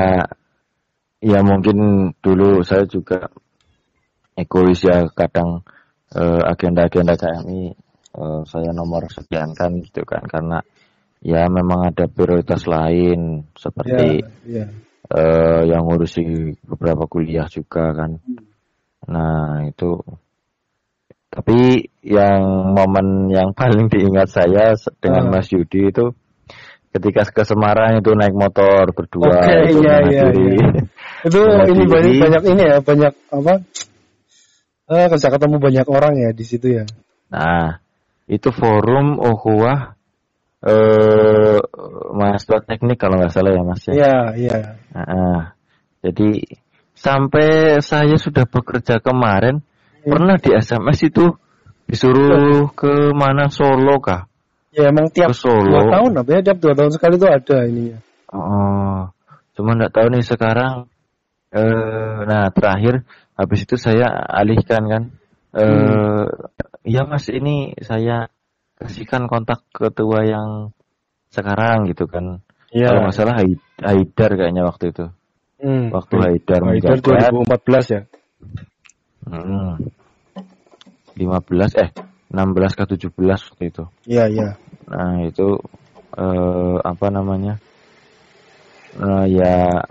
ya 1.23 1.39
mungkin 1.39 2.11
dulu 2.19 2.59
saya 2.67 2.83
juga 2.83 3.31
egois 4.35 4.83
ya 4.83 5.07
kadang 5.15 5.63
eh, 6.11 6.41
agenda-agenda 6.43 7.15
KMI 7.15 7.71
eh, 8.19 8.41
saya 8.43 8.75
nomor 8.75 9.07
sekian 9.07 9.55
kan 9.55 9.79
gitu 9.79 10.03
kan 10.03 10.27
karena 10.27 10.59
ya 11.23 11.47
memang 11.47 11.95
ada 11.95 12.11
prioritas 12.11 12.67
lain 12.67 13.47
seperti 13.55 14.27
iya. 14.43 14.67
eh, 15.07 15.61
yang 15.71 15.87
ngurusi 15.87 16.59
beberapa 16.67 17.07
kuliah 17.07 17.47
juga 17.47 17.95
kan. 17.95 18.19
Nah 19.07 19.63
itu 19.63 20.03
tapi 21.33 21.87
yang 22.03 22.75
momen 22.75 23.31
yang 23.31 23.55
paling 23.57 23.87
diingat 23.87 24.27
saya 24.27 24.75
dengan 24.99 25.31
Ah. 25.31 25.39
Mas 25.39 25.47
Yudi 25.49 25.87
itu 25.87 26.11
ketika 26.93 27.25
ke 27.25 27.41
Semarang 27.41 27.97
itu 27.97 28.13
naik 28.13 28.37
motor 28.37 28.93
berdua 28.93 29.41
Oke, 29.41 29.55
itu 29.65 29.81
iya, 29.81 29.95
iya, 30.05 30.25
iya. 30.29 30.67
Itu 31.23 31.39
menghadiri- 31.39 31.71
ini 31.71 31.83
banyak 31.87 32.13
banyak 32.19 32.43
ini 32.51 32.63
ya 32.67 32.77
banyak 32.83 33.13
apa? 33.31 33.53
Eh, 34.91 35.05
kerja 35.07 35.27
ketemu 35.31 35.55
banyak 35.63 35.87
orang 35.87 36.13
ya 36.19 36.29
di 36.35 36.43
situ 36.43 36.67
ya. 36.83 36.85
Nah 37.31 37.79
itu 38.27 38.51
forum 38.51 39.19
ukhuwah 39.19 39.95
eh 40.63 41.59
mahasiswa 42.15 42.63
teknik 42.63 42.95
kalau 42.99 43.19
nggak 43.19 43.31
salah 43.31 43.51
ya 43.51 43.63
Mas 43.63 43.83
ya. 43.87 43.93
Iya 43.95 44.17
iya. 44.39 44.57
Nah, 44.95 45.55
jadi 46.03 46.29
sampai 46.95 47.79
saya 47.83 48.15
sudah 48.15 48.47
bekerja 48.47 48.99
kemarin 49.03 49.59
pernah 50.03 50.35
di 50.39 50.51
SMS 50.55 51.07
itu 51.07 51.35
disuruh 51.87 52.71
ke 52.75 53.11
mana 53.11 53.51
Solo 53.51 53.99
kah? 53.99 54.27
Ya 54.71 54.89
emang 54.89 55.11
tiap 55.11 55.31
Ke 55.31 55.37
Solo. 55.37 55.67
dua 55.67 55.83
tahun 55.91 56.11
apa 56.19 56.29
ya 56.31 56.39
tiap 56.41 56.57
dua 56.63 56.73
tahun 56.75 56.91
sekali 56.95 57.15
itu 57.19 57.27
ada 57.27 57.57
ininya. 57.67 57.97
Oh, 58.33 59.01
cuma 59.53 59.77
nggak 59.77 59.93
tahu 59.93 60.07
nih 60.15 60.23
sekarang. 60.25 60.87
Eh, 61.53 62.17
nah 62.25 62.49
terakhir 62.49 63.05
habis 63.37 63.61
itu 63.69 63.77
saya 63.77 64.09
alihkan 64.09 64.83
kan. 64.89 65.03
Eh, 65.53 66.25
ya 66.81 67.05
Mas 67.05 67.29
ini 67.29 67.77
saya 67.85 68.33
kasihkan 68.81 69.29
kontak 69.29 69.61
ketua 69.69 70.25
yang 70.25 70.73
sekarang 71.29 71.85
gitu 71.93 72.09
kan. 72.09 72.41
Iya. 72.73 72.89
Kalau 72.89 72.99
nggak 73.05 73.15
salah 73.15 73.35
Hai- 73.37 73.61
Haidar 73.85 74.33
kayaknya 74.33 74.65
waktu 74.65 74.89
itu. 74.89 75.05
Hmm. 75.61 75.93
Waktu 75.93 76.15
Haidar 76.17 76.59
Haidar 76.65 76.97
menjabat. 76.97 77.61
2014 77.61 77.85
ya. 77.93 78.01
Hmm. 79.29 79.77
15 81.13 81.77
eh 81.77 81.89
16 82.33 82.73
ke 82.73 82.83
17 82.97 83.13
waktu 83.53 83.63
itu. 83.69 83.83
Iya 84.09 84.25
iya. 84.33 84.49
Nah, 84.89 85.21
itu 85.21 85.61
eh 86.17 86.75
apa 86.81 87.07
namanya? 87.13 87.61
Nah, 88.97 89.29
ya 89.29 89.85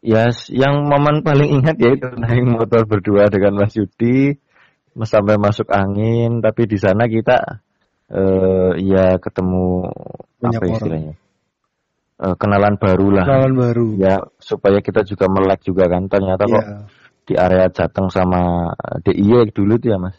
ya 0.00 0.32
s- 0.32 0.48
yang 0.48 0.88
momen 0.88 1.20
paling 1.20 1.60
ingat 1.60 1.76
ya 1.76 1.92
itu 1.92 2.08
naik 2.16 2.44
motor 2.44 2.88
berdua 2.88 3.28
dengan 3.28 3.60
Mas 3.60 3.76
Yudi 3.76 4.36
mas- 4.96 5.12
sampai 5.12 5.36
masuk 5.36 5.68
angin 5.68 6.40
tapi 6.40 6.64
di 6.64 6.80
sana 6.80 7.04
kita 7.04 7.60
eh 8.10 8.70
ya 8.80 9.20
ketemu 9.20 9.86
Banyak 10.40 10.56
apa 10.58 10.66
istilahnya? 10.72 11.14
Eh, 12.20 12.34
kenalan 12.36 12.76
baru 12.76 13.06
lah. 13.16 13.24
Kenalan 13.24 13.54
baru. 13.56 13.86
Ya 13.96 14.14
supaya 14.36 14.80
kita 14.80 15.04
juga 15.04 15.24
melek 15.28 15.64
juga 15.64 15.88
kan 15.88 16.04
ternyata 16.04 16.44
kok 16.44 16.52
Iya. 16.60 16.76
di 17.24 17.34
area 17.38 17.66
Jateng 17.70 18.08
sama 18.08 18.72
DIY 19.00 19.52
dulu 19.52 19.80
tuh 19.80 19.88
ya 19.94 19.98
Mas. 20.00 20.16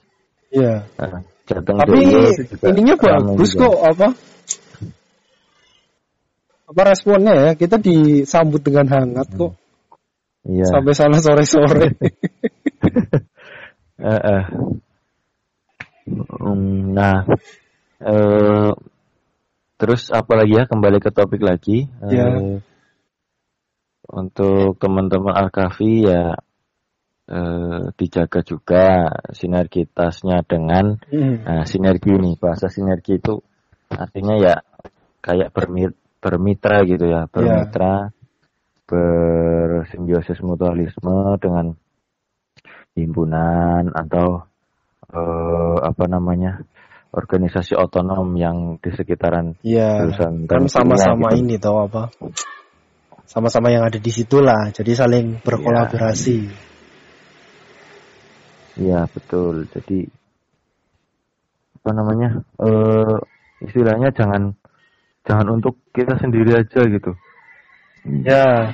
Iya. 0.49 0.73
Nah, 0.97 1.21
Jateng 1.45 1.77
Tapi 1.77 1.93
DIY 2.73 2.97
ramai 3.01 3.33
bagus 3.37 3.53
kok 3.53 3.75
apa? 3.81 4.07
Apa 6.71 6.81
responnya 6.87 7.33
ya? 7.35 7.49
Kita 7.53 7.75
disambut 7.77 8.61
dengan 8.63 8.87
hangat 8.87 9.27
kok. 9.35 9.60
Iya. 10.41 10.65
Sampai 10.65 10.93
sana 10.97 11.17
sore-sore. 11.21 11.87
Eh, 14.01 14.09
eh. 14.17 14.43
Mm, 16.09 16.97
Nah, 16.97 17.21
eh, 18.01 18.71
terus 19.77 20.09
apa 20.09 20.33
lagi 20.41 20.57
ya? 20.57 20.65
Kembali 20.65 20.97
ke 20.97 21.13
topik 21.13 21.45
lagi. 21.45 21.85
Eh, 21.85 22.09
Ya. 22.09 22.25
Untuk 24.09 24.75
teman-teman 24.81 25.37
Alkafi 25.37 26.09
ya 26.09 26.33
eh, 27.29 27.81
dijaga 27.93 28.41
juga 28.41 28.85
sinergitasnya 29.31 30.41
dengan 30.43 30.97
Hmm. 31.13 31.45
nah, 31.45 31.63
sinergi 31.69 32.11
nih. 32.17 32.35
Bahasa 32.41 32.67
sinergi 32.67 33.21
itu 33.21 33.37
artinya 33.87 34.35
ya 34.35 34.55
kayak 35.21 35.53
bermi- 35.53 35.93
bermitra 36.17 36.81
gitu 36.89 37.05
ya, 37.05 37.29
bermitra, 37.29 38.09
bersimbiosis 38.91 40.43
mutualisme 40.43 41.39
dengan 41.39 41.71
himpunan 42.91 43.87
atau 43.95 44.43
eh, 45.15 45.77
apa 45.79 46.05
namanya 46.11 46.59
organisasi 47.11 47.75
otonom 47.75 48.35
yang 48.39 48.79
di 48.79 48.91
sekitaran 48.91 49.55
jurusan 49.63 50.47
Kan 50.47 50.67
sama-sama 50.67 51.31
gitu. 51.35 51.43
ini 51.43 51.55
tau 51.59 51.87
apa? 51.87 52.11
Sama-sama 53.27 53.71
yang 53.71 53.87
ada 53.87 53.99
di 53.99 54.11
situ 54.11 54.43
lah. 54.43 54.71
Jadi 54.75 54.91
saling 54.91 55.39
berkolaborasi. 55.39 56.51
Iya 58.79 59.07
betul. 59.11 59.67
Jadi 59.71 60.07
apa 61.81 61.91
namanya 61.95 62.29
eh 62.59 63.17
istilahnya 63.63 64.11
jangan 64.15 64.55
jangan 65.27 65.47
untuk 65.59 65.79
kita 65.95 66.15
sendiri 66.19 66.59
aja 66.59 66.81
gitu. 66.87 67.15
Ya. 68.05 68.73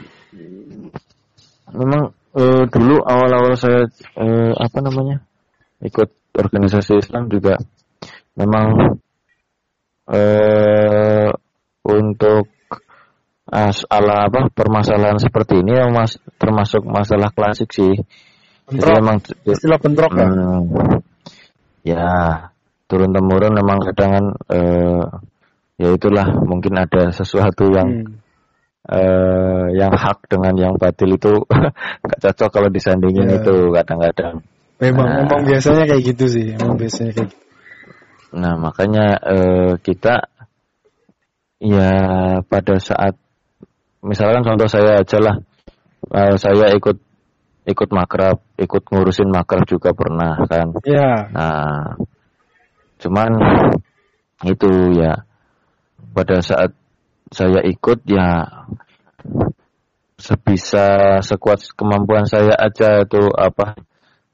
Memang 1.76 2.16
eh, 2.38 2.63
dulu 2.72 3.04
awal-awal 3.04 3.54
saya 3.60 3.88
eh, 4.16 4.52
apa 4.56 4.78
namanya 4.80 5.24
ikut 5.84 6.10
organisasi 6.38 7.02
Islam 7.02 7.28
juga 7.28 7.60
memang 8.38 8.98
eh 10.08 11.30
untuk 11.88 12.48
ala 13.88 14.28
apa 14.28 14.52
permasalahan 14.52 15.20
seperti 15.24 15.63
ini 15.63 15.80
yang 15.80 15.96
mas 15.96 16.20
termasuk 16.36 16.84
masalah 16.84 17.32
klasik 17.32 17.72
sih. 17.72 17.96
Jadi 18.68 18.84
Bentrok. 18.84 18.96
memang 19.00 19.18
Istilah 19.48 19.80
bentrok 19.80 20.12
ya. 20.12 20.28
Hmm, 20.28 20.62
ya 21.88 22.08
turun 22.92 23.16
temurun 23.16 23.56
memang 23.56 23.80
kadang 23.92 24.12
kan 24.12 24.26
eh, 24.52 25.04
ya 25.80 25.88
itulah 25.96 26.28
mungkin 26.44 26.76
ada 26.76 27.12
sesuatu 27.12 27.72
yang 27.72 27.88
Hmm. 28.08 28.27
Eh, 28.88 29.65
yang 29.76 29.91
hak 29.93 30.28
dengan 30.32 30.54
yang 30.56 30.73
batil 30.80 31.12
itu 31.15 31.34
nggak 32.04 32.19
cocok 32.23 32.50
kalau 32.50 32.69
disandingin 32.71 33.28
Ya. 33.28 33.39
itu 33.43 33.56
kadang-kadang. 33.76 34.41
Memang, 34.78 35.08
Nah. 35.10 35.15
memang 35.26 35.41
biasanya 35.43 35.84
kayak 35.89 36.04
gitu 36.15 36.26
sih. 36.30 36.47
Memang 36.56 36.78
biasanya 36.78 37.12
kayak 37.17 37.30
gitu. 37.34 37.43
Nah 38.38 38.54
makanya 38.60 39.06
eh, 39.23 39.71
kita 39.82 40.28
ya 41.58 41.91
pada 42.45 42.76
saat 42.78 43.17
misalkan 44.06 44.45
contoh 44.45 44.69
saya 44.69 45.02
aja 45.02 45.17
lah 45.17 45.36
eh, 46.13 46.36
saya 46.38 46.71
ikut 46.78 46.97
ikut 47.67 47.89
makrab, 47.91 48.39
ikut 48.56 48.84
ngurusin 48.88 49.28
makrab 49.28 49.67
juga 49.67 49.91
pernah 49.91 50.39
kan. 50.47 50.71
Ya. 50.88 51.28
Nah, 51.36 52.00
cuman 53.04 53.32
itu 54.47 54.71
ya 54.95 55.28
pada 56.15 56.39
saat 56.39 56.71
saya 57.32 57.60
ikut 57.63 58.04
ya 58.08 58.48
sebisa 60.18 61.20
sekuat 61.22 61.62
kemampuan 61.78 62.26
saya 62.26 62.58
aja 62.58 63.06
tuh 63.06 63.30
apa 63.38 63.78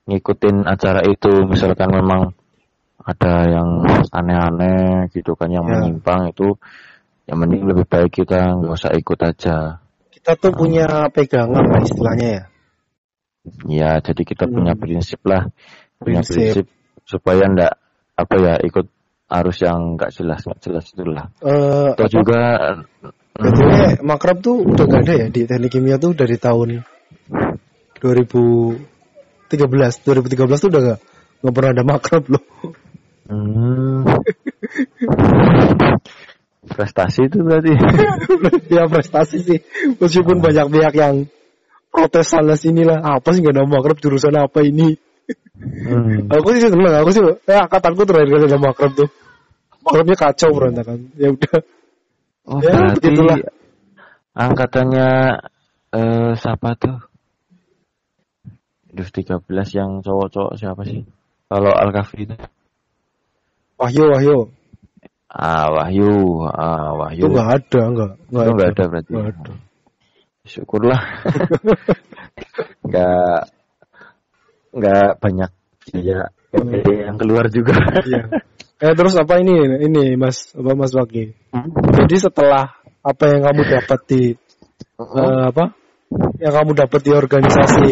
ngikutin 0.07 0.63
acara 0.63 1.03
itu 1.07 1.43
misalkan 1.47 1.91
memang 1.91 2.31
ada 3.03 3.33
yang 3.51 3.83
aneh-aneh 4.15 5.11
gitu 5.11 5.35
kan 5.35 5.51
yang 5.51 5.67
Ya. 5.67 5.75
menyimpang 5.75 6.31
itu 6.31 6.55
yang 7.27 7.39
mending 7.39 7.67
lebih 7.67 7.83
baik 7.87 8.11
kita 8.15 8.55
nggak 8.59 8.73
usah 8.73 8.91
ikut 8.95 9.19
aja 9.19 9.57
Kita 10.13 10.39
tuh 10.39 10.55
punya 10.55 11.11
pegangan 11.11 11.67
lah 11.67 11.83
istilahnya 11.83 12.27
ya. 12.31 12.43
Ya, 13.67 13.91
jadi 13.99 14.23
kita 14.23 14.47
Hmm. 14.47 14.55
punya 14.55 14.71
prinsip 14.79 15.19
lah, 15.27 15.51
punya 15.99 16.23
Prinsip. 16.23 16.63
prinsip 16.63 16.65
supaya 17.03 17.43
ndak 17.51 17.75
apa 18.15 18.35
ya 18.39 18.53
ikut 18.63 18.87
arus 19.33 19.57
yang 19.65 19.97
nggak 19.97 20.13
jelas 20.13 20.45
nggak 20.45 20.61
jelas 20.61 20.85
itulah. 20.93 21.25
Eh, 21.41 21.89
Atau 21.97 22.07
juga 22.21 22.41
Betulnya 23.33 23.97
makrab 24.05 24.45
tuh 24.45 24.61
udah 24.61 24.85
gak 24.85 25.09
ada 25.09 25.13
ya 25.25 25.27
di 25.33 25.49
teknik 25.49 25.73
kimia 25.73 25.97
tuh 25.97 26.13
dari 26.13 26.37
tahun 26.37 26.85
2013 27.97 29.49
2013 29.57 30.61
tuh 30.61 30.69
udah 30.69 30.81
gak 30.85 30.99
nggak 31.41 31.53
pernah 31.57 31.71
ada 31.73 31.83
makrab 31.83 32.23
loh. 32.29 32.43
Hmm, 33.23 34.05
prestasi 36.77 37.25
itu 37.25 37.41
berarti. 37.41 37.73
ya 38.75 38.85
prestasi 38.85 39.37
sih. 39.41 39.59
Meskipun 39.97 40.37
banyak 40.37 40.69
pihak 40.69 40.93
yang 40.93 41.25
protes 41.89 42.29
sana 42.29 42.53
sini 42.53 42.85
lah. 42.85 43.01
Apa 43.17 43.33
sih 43.33 43.41
gak 43.41 43.57
ada 43.57 43.65
makrab 43.65 43.97
jurusan 43.97 44.37
apa 44.37 44.61
ini? 44.61 44.93
Hmm. 45.63 46.27
aku 46.27 46.59
sih 46.59 46.67
seneng 46.67 46.83
aku 46.91 47.15
sih 47.15 47.23
eh 47.23 47.55
angkatanku 47.55 48.03
terakhir 48.03 48.35
kali 48.35 48.45
ada 48.51 48.59
makrab 48.59 48.91
tuh 48.99 49.07
makrabnya 49.83 50.15
kacau 50.15 50.49
berantakan 50.55 51.11
ya 51.15 51.29
udah 51.31 51.59
Oh, 52.43 52.59
Ya, 52.59 52.75
berarti 52.75 53.07
begitulah. 53.07 53.37
angkatannya 54.35 55.07
eh 55.95 56.31
siapa 56.35 56.75
tuh? 56.75 56.99
Dus 58.91 59.09
13 59.09 59.39
yang 59.71 60.03
cowok-cowok 60.03 60.59
siapa 60.59 60.83
sih? 60.83 61.07
Kalau 61.47 61.71
Al-Kafi 61.71 62.27
itu. 62.27 62.35
wahyu 63.79 64.03
wahyu 64.11 64.37
Ah, 65.33 65.65
Wahyu. 65.71 66.45
Ah, 66.45 66.93
itu 67.09 67.25
Wahyu. 67.25 67.25
nggak 67.31 67.49
ada 67.57 67.81
nggak 67.89 68.11
Itu 68.21 68.51
nggak 68.53 68.69
ada 68.69 68.83
berarti. 68.91 69.11
nggak 69.15 69.27
ada 69.33 69.53
Syukurlah. 70.43 71.01
Nggak 72.83 73.39
nggak 74.75 75.09
banyak 75.17 75.51
ya 75.95 76.21
yang 77.07 77.15
keluar 77.15 77.47
juga. 77.47 77.73
Iya. 78.03 78.23
Eh 78.83 78.91
terus 78.99 79.15
apa 79.15 79.39
ini 79.39 79.79
ini 79.87 80.19
Mas 80.19 80.51
apa 80.51 80.75
Mas 80.75 80.91
Waki? 80.91 81.31
Jadi 82.03 82.15
setelah 82.19 82.75
apa 82.99 83.23
yang 83.31 83.47
kamu 83.47 83.61
dapat 83.79 83.99
di 84.11 84.21
eh, 84.99 85.43
apa? 85.47 85.71
Yang 86.43 86.53
kamu 86.59 86.71
dapat 86.75 86.99
di 86.99 87.11
organisasi 87.15 87.89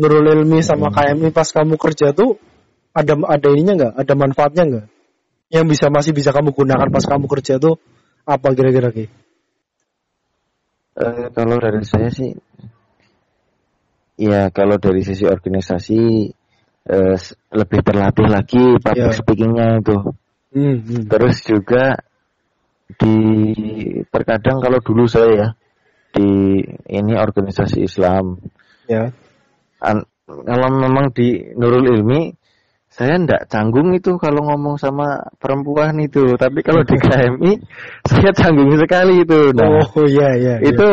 Nurul 0.00 0.24
Ilmi 0.32 0.64
sama 0.64 0.88
KMI 0.88 1.28
pas 1.28 1.44
kamu 1.52 1.76
kerja 1.76 2.16
tuh 2.16 2.40
ada 2.96 3.20
ada 3.20 3.48
ininya 3.52 3.74
nggak? 3.76 3.92
Ada 4.00 4.12
manfaatnya 4.16 4.64
nggak? 4.64 4.86
Yang 5.52 5.64
bisa 5.76 5.86
masih 5.92 6.16
bisa 6.16 6.32
kamu 6.32 6.56
gunakan 6.56 6.88
pas 6.88 7.04
kamu 7.04 7.28
kerja 7.28 7.60
tuh 7.60 7.76
apa 8.24 8.48
kira-kira 8.56 8.96
Ki? 8.96 9.04
Eh, 10.94 11.26
kalau 11.36 11.60
dari 11.60 11.84
saya 11.84 12.08
sih, 12.08 12.32
ya 14.16 14.48
kalau 14.48 14.80
dari 14.80 15.04
sisi 15.04 15.28
organisasi 15.28 16.32
s- 16.86 17.32
lebih 17.48 17.80
terlatih 17.80 18.28
lagi 18.28 18.64
public 18.80 19.12
Ya. 19.12 19.16
speakingnya 19.16 19.68
itu. 19.80 19.96
Hmm, 20.54 20.76
hmm. 20.84 21.02
Terus 21.10 21.36
juga 21.42 21.84
di 23.00 23.16
terkadang 24.12 24.60
kalau 24.60 24.78
dulu 24.84 25.08
saya 25.08 25.30
ya 25.32 25.48
di 26.14 26.60
ini 26.88 27.12
organisasi 27.18 27.88
Islam, 27.88 28.38
Ya. 28.86 29.10
an- 29.82 30.06
kalau 30.24 30.68
memang 30.70 31.10
di 31.10 31.52
Nurul 31.58 31.90
Ilmi 31.90 32.30
saya 32.86 33.18
ndak 33.18 33.50
canggung 33.50 33.90
itu 33.90 34.14
kalau 34.22 34.46
ngomong 34.46 34.78
sama 34.78 35.26
perempuan 35.42 35.98
itu, 35.98 36.38
tapi 36.38 36.62
kalau 36.62 36.86
di 36.86 36.94
KMI 36.94 37.52
saya 38.12 38.30
canggung 38.30 38.70
sekali 38.78 39.26
itu. 39.26 39.50
Nah, 39.50 39.82
oh 39.82 40.06
iya 40.06 40.30
iya. 40.38 40.54
iya. 40.62 40.70
itu 40.70 40.88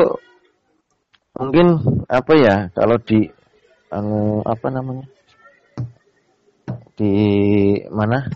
mungkin 1.38 1.68
apa 2.10 2.34
ya 2.36 2.56
kalau 2.74 2.98
di 3.00 3.30
anu 3.94 4.42
apa 4.44 4.68
namanya 4.74 5.06
di 7.02 7.14
mana 7.90 8.30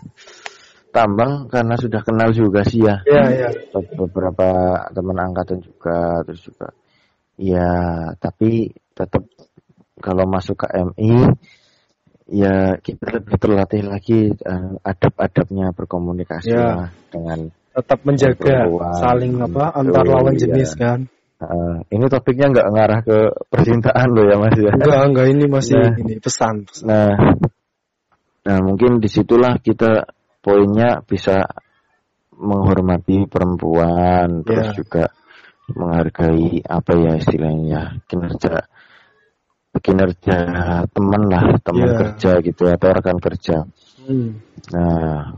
tambang 0.90 1.46
karena 1.46 1.78
sudah 1.78 2.02
kenal 2.02 2.32
juga 2.32 2.66
sih 2.66 2.82
ya 2.82 2.98
Iya 3.06 3.24
iya. 3.30 3.48
beberapa 3.94 4.48
teman 4.90 5.18
angkatan 5.22 5.62
juga 5.62 6.24
terus 6.26 6.42
juga 6.42 6.74
ya 7.36 7.70
tapi 8.16 8.72
tetap 8.90 9.22
kalau 10.00 10.24
masuk 10.26 10.56
ke 10.56 10.68
MI 10.72 11.12
ya 12.26 12.80
kita 12.80 13.06
lebih 13.12 13.36
terlatih 13.38 13.82
lagi 13.86 14.32
eh, 14.32 14.70
adab-adabnya 14.82 15.70
berkomunikasi 15.70 16.50
Ya. 16.50 16.64
lah 16.74 16.90
dengan 17.12 17.52
Tetap 17.76 18.08
menjaga 18.08 18.40
Perempuan. 18.40 18.96
saling 18.98 19.32
apa 19.36 19.64
antar 19.76 20.04
lawan 20.08 20.32
iya. 20.32 20.48
jenis 20.48 20.70
kan. 20.74 21.04
eh, 21.36 21.76
ini 21.92 22.08
topiknya 22.08 22.48
nggak 22.48 22.68
ngarah 22.72 23.00
ke 23.04 23.18
percintaan 23.52 24.08
loh 24.10 24.24
ya 24.24 24.36
mas 24.40 24.56
ya 24.56 24.72
Enggak 24.72 25.00
enggak 25.06 25.26
ini 25.28 25.44
masih 25.44 25.76
Nah. 25.76 25.92
ini 26.00 26.14
pesan. 26.16 26.64
pesan. 26.64 26.84
Nah, 26.88 27.12
nah 28.46 28.62
mungkin 28.62 29.02
di 29.02 29.10
situlah 29.10 29.58
kita 29.58 30.06
poinnya 30.38 31.02
bisa 31.02 31.42
menghormati 32.36 33.26
perempuan, 33.26 34.46
terus 34.46 34.70
Ya. 34.70 34.74
juga 34.76 35.04
menghargai 35.66 36.62
apa 36.62 36.92
ya 36.94 37.12
istilahnya 37.18 37.98
kinerja 38.06 38.70
kinerja 39.76 40.36
teman 40.88 41.22
lah, 41.28 41.58
teman 41.60 41.88
Ya. 41.92 41.96
kerja 42.00 42.30
gitu 42.40 42.64
atau 42.64 42.88
rekan 42.96 43.18
kerja. 43.20 43.68
Hmm. 44.08 44.40
Nah, 44.72 45.36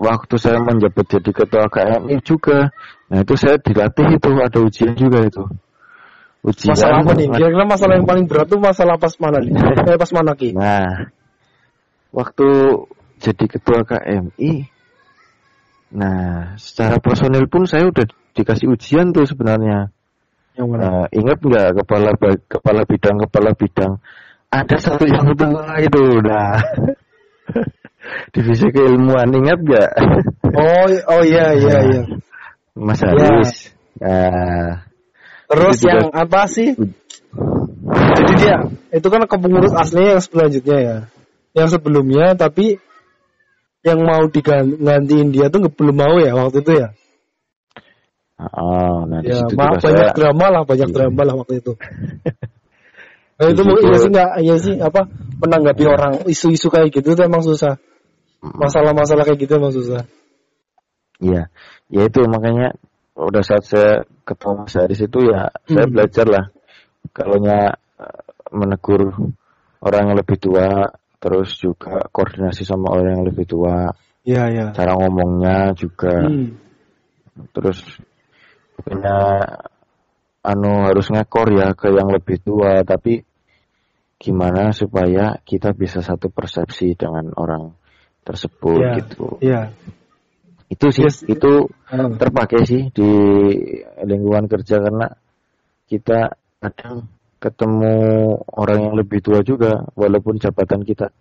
waktu 0.00 0.34
saya 0.40 0.64
menjabat 0.64 1.04
jadi 1.04 1.30
ketua 1.34 1.68
KMI 1.68 2.16
juga, 2.24 2.72
nah 3.12 3.20
itu 3.20 3.36
saya 3.36 3.60
dilatih 3.60 4.16
itu 4.16 4.28
ada 4.32 4.58
ujian 4.64 4.96
juga 4.96 5.28
itu. 5.28 5.44
Ujian. 6.46 6.72
Masalah 6.72 7.04
apa 7.04 7.12
nih? 7.20 7.26
Kira-kira 7.36 7.64
masalah 7.68 7.94
yang 8.00 8.06
paling 8.08 8.24
berat 8.30 8.46
tuh 8.48 8.60
masalah 8.62 8.96
pas 8.96 9.12
mana 9.20 9.38
nih? 9.44 9.52
Eh 9.92 9.98
pas 10.00 10.12
mana 10.14 10.32
ki? 10.38 10.56
Nah, 10.56 11.10
waktu 12.12 12.48
jadi 13.16 13.44
ketua 13.48 13.80
KMI, 13.82 14.68
nah 15.94 16.52
secara 16.60 17.00
personil 17.00 17.46
pun 17.48 17.64
saya 17.64 17.88
udah 17.88 18.04
dikasih 18.36 18.68
ujian 18.70 19.14
tuh 19.16 19.24
sebenarnya. 19.24 19.88
Yang 20.56 20.66
mana? 20.72 20.80
Nah, 20.84 21.04
ingat 21.12 21.38
nggak 21.40 21.68
kepala 21.84 22.10
kepala 22.48 22.82
bidang 22.84 23.16
kepala 23.28 23.50
bidang 23.52 23.92
ada 24.46 24.76
satu 24.78 25.04
yang 25.04 25.32
tua 25.36 25.76
itu, 25.82 26.04
nah 26.24 26.56
divisi 28.32 28.66
keilmuan 28.70 29.28
ingat 29.32 29.58
nggak? 29.60 29.90
Oh 30.56 30.86
oh 31.12 31.22
iya 31.24 31.52
iya 31.56 31.76
iya. 31.84 32.02
Mas 32.76 33.00
Ya. 33.00 33.08
Haris. 33.12 33.52
Nah, 33.96 34.84
Terus 35.46 35.76
Itu 35.78 35.82
juga- 35.88 35.94
yang 35.96 36.08
apa 36.12 36.40
sih? 36.50 36.68
Jadi 38.16 38.32
dia 38.42 38.56
itu 38.92 39.06
kan 39.08 39.22
kepengurus 39.30 39.72
aslinya 39.72 40.18
yang 40.18 40.22
selanjutnya 40.24 40.78
ya. 40.82 40.96
Yang 41.56 41.68
sebelumnya 41.80 42.36
tapi 42.36 42.76
yang 43.80 44.04
mau 44.04 44.28
digantiin 44.28 45.32
dia 45.32 45.48
tuh 45.48 45.72
belum 45.72 45.96
mau 45.96 46.14
ya 46.20 46.36
waktu 46.36 46.60
itu 46.60 46.72
ya. 46.84 46.88
oh, 48.52 49.08
nah 49.08 49.24
Ya, 49.24 49.40
maaf 49.56 49.80
banyak 49.80 50.12
saya 50.12 50.12
drama 50.12 50.46
lah, 50.52 50.62
banyak 50.68 50.90
drama 50.92 51.22
lah 51.24 51.34
waktu 51.40 51.64
itu. 51.64 51.72
Nah, 53.36 53.52
itu 53.52 53.68
mungkin 53.68 53.92
iya 53.92 53.96
sih 54.00 54.08
nggak, 54.08 54.30
iya 54.48 54.56
sih 54.56 54.74
apa 54.80 55.12
menanggapi 55.44 55.84
orang 55.84 56.24
isu-isu 56.24 56.72
kayak 56.72 56.88
gitu 56.88 57.12
tuh 57.12 57.28
emang 57.28 57.44
susah. 57.44 57.76
Masalah-masalah 58.40 59.28
kayak 59.28 59.44
gitu 59.44 59.60
emang 59.60 59.76
susah. 59.76 60.08
Iya, 61.20 61.52
ya 61.92 62.02
itu 62.08 62.24
makanya 62.24 62.72
udah 63.12 63.44
saat 63.44 63.68
saya 63.68 64.08
ketemu 64.24 64.64
Mas 64.64 64.72
Haris 64.72 65.00
itu 65.04 65.18
ya 65.28 65.52
saya 65.68 65.84
Hmm. 65.84 65.92
belajar 65.92 66.26
lah 66.28 66.44
kalau 67.12 67.36
menegur 68.52 69.12
orang 69.84 70.02
yang 70.08 70.16
lebih 70.16 70.36
tua, 70.40 70.96
terus 71.16 71.56
juga 71.58 72.04
koordinasi 72.12 72.62
sama 72.62 72.92
orang 72.92 73.20
yang 73.20 73.24
lebih 73.26 73.46
tua, 73.48 73.90
Iya 74.26 74.42
iya. 74.50 74.66
cara 74.74 74.92
ngomongnya 74.98 75.72
juga, 75.78 76.26
Hmm. 76.26 76.58
terus 77.54 77.82
bukannya 78.76 79.18
anu 80.46 80.86
harus 80.86 81.06
ngekor 81.10 81.48
ya 81.58 81.74
ke 81.74 81.90
yang 81.90 82.10
lebih 82.10 82.38
tua, 82.42 82.82
tapi 82.86 83.22
gimana 84.16 84.72
supaya 84.72 85.36
kita 85.44 85.76
bisa 85.76 86.00
satu 86.00 86.32
persepsi 86.32 86.96
dengan 86.96 87.32
orang 87.36 87.74
tersebut 88.24 88.80
Iya. 88.82 88.92
gitu. 89.02 89.26
Iya. 89.42 89.62
Itu 90.66 90.90
sih, 90.90 91.06
Yes. 91.06 91.22
itu 91.22 91.70
terpakai 92.18 92.66
sih 92.66 92.90
di 92.90 93.10
lingkungan 94.02 94.50
kerja 94.50 94.82
karena 94.82 95.06
kita 95.86 96.34
kadang 96.58 97.06
ketemu 97.46 97.94
orang 98.58 98.78
yang 98.90 98.94
lebih 98.98 99.22
tua 99.22 99.40
juga 99.46 99.86
walaupun 99.94 100.42
jabatan 100.42 100.82
kita 100.82 101.14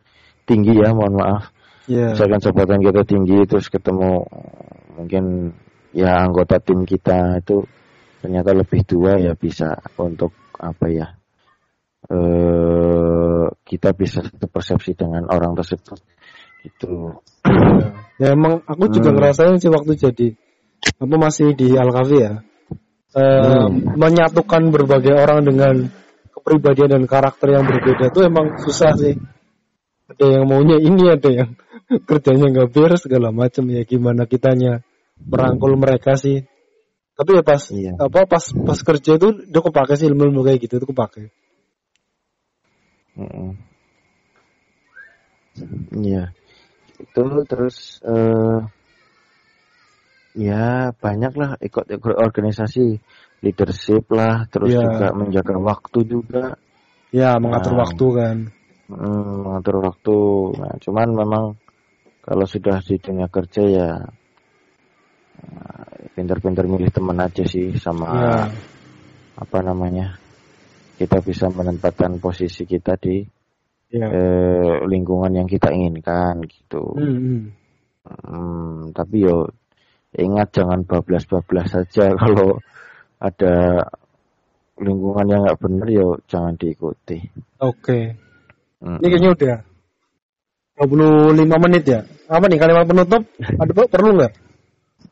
tinggi 0.50 0.74
ya 0.82 0.90
mohon 0.94 1.22
maaf 1.22 1.54
Iya. 1.86 2.18
misalkan 2.18 2.42
jabatan 2.42 2.82
kita 2.82 3.02
tinggi 3.06 3.46
terus 3.46 3.70
ketemu 3.70 4.26
mungkin 4.98 5.54
ya 5.94 6.26
anggota 6.26 6.58
tim 6.58 6.82
kita 6.82 7.38
itu 7.46 7.62
ternyata 8.26 8.58
lebih 8.58 8.82
tua 8.90 9.22
ya 9.22 9.38
bisa 9.38 9.78
untuk 10.02 10.34
apa 10.58 10.86
ya 10.90 11.08
eh 12.10 13.46
kita 13.66 13.94
bisa 13.94 14.26
satu 14.26 14.50
persepsi 14.50 14.98
dengan 14.98 15.30
orang 15.30 15.54
tersebut 15.54 16.00
gitu 16.66 17.22
Ya 18.16 18.32
emang 18.32 18.64
aku 18.64 18.88
juga 18.96 19.12
Hmm. 19.12 19.20
ngerasain 19.20 19.60
sih 19.60 19.68
waktu 19.68 20.00
jadi 20.00 20.28
apa 21.04 21.16
masih 21.20 21.52
di 21.52 21.76
Alkafi 21.76 22.16
ya. 22.16 22.34
Eh, 23.12 23.20
Hmm. 23.20 23.92
menyatukan 24.00 24.72
berbagai 24.72 25.12
orang 25.20 25.44
dengan 25.44 25.92
kepribadian 26.46 26.94
dan 26.94 27.04
karakter 27.10 27.58
yang 27.58 27.66
berbeda 27.66 28.14
tuh 28.14 28.30
emang 28.30 28.62
susah 28.62 28.94
sih. 28.94 29.18
Ada 30.06 30.38
yang 30.38 30.46
maunya 30.46 30.78
ini, 30.78 31.10
ada 31.10 31.26
yang 31.34 31.58
kerjanya 32.10 32.54
nggak 32.54 32.70
beres 32.70 33.10
segala 33.10 33.34
macam 33.34 33.66
ya 33.74 33.82
gimana 33.82 34.30
kitanya 34.30 34.86
merangkul 35.26 35.74
mereka 35.74 36.14
sih. 36.14 36.46
Tapi 37.18 37.30
ya 37.34 37.42
pas 37.42 37.66
Iya. 37.74 37.98
apa 37.98 38.30
pas 38.30 38.46
pas 38.54 38.78
kerja 38.78 39.18
itu 39.18 39.50
udah 39.50 39.62
kepake 39.66 39.98
sih 39.98 40.06
ilmu-ilmu 40.06 40.46
kayak 40.46 40.70
gitu 40.70 40.78
tuh 40.78 40.94
kepake. 40.94 41.34
Mm-mm. 43.18 43.58
Iya. 45.98 46.30
Itu 47.02 47.24
terus 47.50 48.06
eh 48.06 48.60
ya 50.36 50.92
banyak 50.92 51.34
lah 51.34 51.56
ikut 51.64 51.88
ikut 51.88 52.16
organisasi 52.20 53.00
leadership 53.40 54.12
lah 54.12 54.44
terus 54.52 54.76
Iya. 54.76 54.84
juga 54.84 55.08
menjaga 55.16 55.56
waktu 55.58 56.00
juga 56.06 56.46
Ya 57.16 57.40
mengatur 57.40 57.80
Nah. 57.80 57.82
waktu 57.88 58.06
kan. 58.12 58.38
mm, 58.92 59.34
mengatur 59.48 59.76
waktu 59.82 60.18
nah 60.60 60.74
cuman 60.84 61.08
memang 61.16 61.46
kalau 62.22 62.44
sudah 62.46 62.84
di 62.84 63.00
dunia 63.00 63.32
kerja 63.32 63.62
ya 63.64 63.90
eh, 65.42 66.12
pintar-pintar 66.14 66.66
milih 66.68 66.92
teman 66.92 67.18
aja 67.24 67.44
sih 67.48 67.76
sama 67.80 68.08
Ya. 68.12 68.36
apa 69.36 69.60
namanya 69.64 70.20
kita 70.96 71.20
bisa 71.20 71.48
menempatkan 71.52 72.20
posisi 72.20 72.64
kita 72.68 72.96
di 73.00 73.24
Ya. 73.90 74.12
eh, 74.12 74.76
lingkungan 74.84 75.32
yang 75.32 75.48
kita 75.48 75.72
inginkan 75.72 76.44
gitu 76.46 76.84
Hmm, 77.00 77.16
hmm. 77.24 77.42
Hmm, 78.06 78.94
tapi 78.94 79.26
yo 79.26 79.50
ingat 80.16 80.56
jangan 80.56 80.84
bablas-bablas 80.88 81.72
saja 81.72 82.14
kalau 82.22 82.60
ada 83.20 83.86
lingkungan 84.76 85.26
yang 85.32 85.42
nggak 85.48 85.60
bener 85.60 85.88
yo 85.88 86.08
jangan 86.28 86.60
diikuti. 86.60 87.20
Oke. 87.64 88.20
Hmm. 88.84 89.00
Ini 89.00 89.08
kayaknya 89.08 89.32
udah 89.32 89.56
25 90.76 91.64
menit 91.64 91.84
ya. 91.88 92.04
Apa 92.28 92.52
nih 92.52 92.60
kalimat 92.60 92.84
penutup? 92.84 93.24
Ada 93.40 93.72
perlu 93.72 94.20
nggak? 94.20 94.34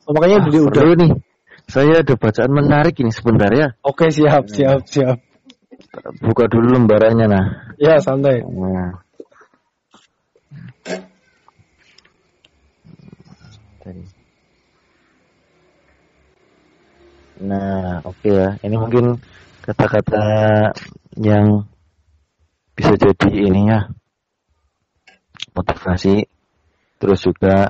Oh, 0.04 0.12
makanya 0.12 0.44
Ah, 0.44 0.52
udah, 0.52 0.84
nih. 1.00 1.12
Saya 1.72 2.04
ada 2.04 2.16
bacaan 2.20 2.52
menarik 2.52 3.00
ini 3.00 3.12
sebentar 3.16 3.48
ya. 3.56 3.72
Oke 3.88 4.12
siap 4.12 4.52
siap 4.52 4.84
siap. 4.84 5.24
Buka 6.20 6.52
dulu 6.52 6.76
lembarannya 6.76 7.28
nah. 7.32 7.46
Ya 7.80 8.04
santai. 8.04 8.44
Nah. 8.44 9.00
Tadi. 13.80 14.04
Nah, 17.44 18.00
oke 18.08 18.30
ya. 18.32 18.56
Ini 18.64 18.76
mungkin 18.80 19.20
kata-kata 19.64 20.24
yang 21.20 21.68
bisa 22.74 22.96
jadi 22.98 23.30
ini 23.30 23.70
ya 23.70 23.86
motivasi 25.54 26.26
terus 26.98 27.22
juga 27.22 27.70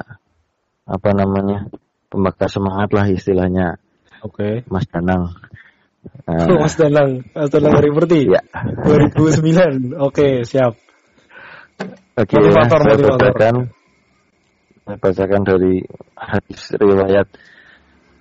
apa 0.87 1.09
namanya 1.11 1.67
pembakar 2.07 2.47
semangat 2.47 2.93
lah 2.95 3.05
istilahnya 3.11 3.81
Oke. 4.23 4.63
Mas 4.71 4.87
Danang. 4.87 5.35
Nah, 6.23 6.47
Mas 6.63 6.79
Danang, 6.79 7.27
Mas 7.35 7.49
Danang 7.51 7.73
dari 7.75 7.91
Perti. 7.91 8.21
ya. 8.31 8.39
2009. 8.87 9.99
Oke 9.99 10.47
siap. 10.47 10.79
Oke 12.15 12.35
ya, 12.39 12.47
Motivator, 12.47 12.79
saya 12.79 12.95
motivator. 12.95 13.19
bacakan 13.19 13.55
saya 14.83 14.97
bacakan 15.01 15.41
dari 15.43 15.75
hadis 16.15 16.61
riwayat 16.79 17.27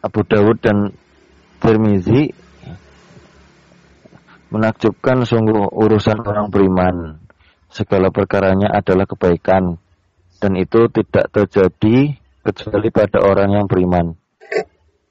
Abu 0.03 0.21
Dawud 0.27 0.59
dan 0.59 0.91
Tirmizi 1.63 2.35
menakjubkan 4.51 5.23
sungguh 5.23 5.71
urusan 5.71 6.19
orang 6.27 6.51
beriman 6.51 7.23
segala 7.71 8.11
perkaranya 8.11 8.69
adalah 8.75 9.07
kebaikan 9.07 9.79
dan 10.43 10.53
itu 10.59 10.91
tidak 10.91 11.31
terjadi 11.31 12.19
kecuali 12.43 12.89
pada 12.91 13.23
orang 13.23 13.63
yang 13.63 13.67
beriman 13.71 14.19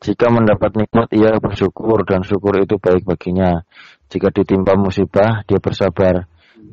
jika 0.01 0.27
mendapat 0.33 0.75
nikmat 0.75 1.07
ia 1.15 1.37
bersyukur 1.39 2.03
dan 2.03 2.27
syukur 2.27 2.57
itu 2.59 2.75
baik 2.77 3.07
baginya 3.07 3.63
jika 4.11 4.33
ditimpa 4.33 4.73
musibah 4.75 5.45
dia 5.47 5.61
bersabar 5.61 6.27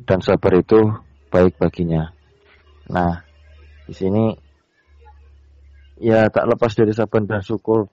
dan 0.09 0.19
sabar 0.25 0.53
itu 0.57 0.89
baik 1.29 1.61
baginya. 1.61 2.09
Nah, 2.89 3.21
di 3.85 3.93
sini 3.93 4.33
ya 6.01 6.25
tak 6.33 6.49
lepas 6.49 6.73
dari 6.73 6.89
sabar 6.91 7.21
dan 7.23 7.45
syukur. 7.45 7.87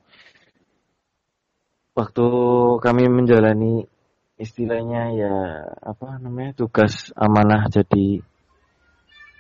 Waktu 1.97 2.27
kami 2.85 3.09
menjalani 3.09 3.89
istilahnya 4.37 5.03
ya 5.17 5.37
apa 5.81 6.21
namanya 6.21 6.53
tugas 6.53 7.09
amanah 7.17 7.73
jadi 7.73 8.21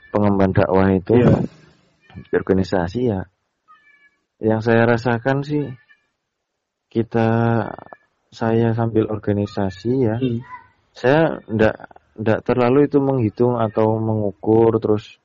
pengemban 0.08 0.56
dakwah 0.56 0.88
itu 0.96 1.20
Iya. 1.20 1.44
di 2.16 2.32
organisasi 2.32 3.00
ya. 3.12 3.28
Yang 4.40 4.60
saya 4.72 4.82
rasakan 4.88 5.44
sih 5.44 5.68
kita 6.88 7.28
saya 8.32 8.72
sambil 8.72 9.12
organisasi 9.12 9.92
ya 10.00 10.16
Hmm. 10.16 10.40
saya 10.96 11.44
ndak 11.52 11.76
ndak 12.16 12.40
terlalu 12.48 12.88
itu 12.88 12.96
menghitung 12.96 13.60
atau 13.60 14.00
mengukur 14.00 14.80
terus 14.80 15.20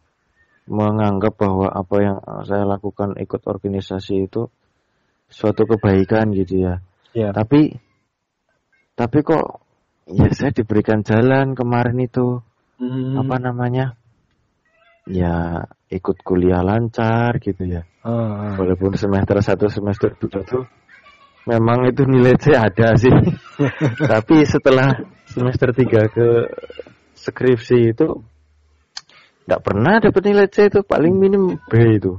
menganggap 0.68 1.40
bahwa 1.40 1.72
apa 1.72 1.96
yang 2.04 2.18
saya 2.44 2.68
lakukan 2.68 3.16
ikut 3.24 3.40
organisasi 3.48 4.28
itu 4.28 4.52
suatu 5.32 5.64
kebaikan 5.64 6.36
gitu 6.36 6.68
ya. 6.68 6.84
Ya. 7.12 7.30
Tapi 7.36 7.76
tapi 8.96 9.18
kok 9.24 9.64
ya 10.12 10.28
saya 10.32 10.52
diberikan 10.56 11.02
jalan 11.04 11.56
kemarin 11.58 11.98
itu 12.00 12.40
Hmm. 12.82 13.14
apa 13.22 13.38
namanya? 13.38 13.94
Ya 15.06 15.70
ikut 15.90 16.18
kuliah 16.26 16.66
lancar 16.66 17.38
gitu 17.38 17.62
ya. 17.66 17.86
Ah. 18.02 18.58
Walaupun 18.58 18.98
semester 18.98 19.38
satu 19.46 19.70
semester 19.70 20.18
dua 20.18 20.42
tuh 20.42 20.66
memang 21.46 21.86
itu 21.90 22.06
nilai 22.06 22.38
C 22.38 22.54
ada 22.58 22.98
sih. 22.98 23.14
Tapi 24.12 24.46
setelah 24.46 24.98
semester 25.30 25.74
3 25.74 26.10
ke 26.10 26.28
skripsi 27.18 27.94
itu 27.94 28.08
nggak 29.46 29.62
pernah 29.62 29.98
dapat 30.02 30.22
nilai 30.26 30.48
C 30.50 30.70
itu 30.70 30.82
paling 30.86 31.14
minim 31.18 31.58
B 31.70 31.74
itu. 31.98 32.18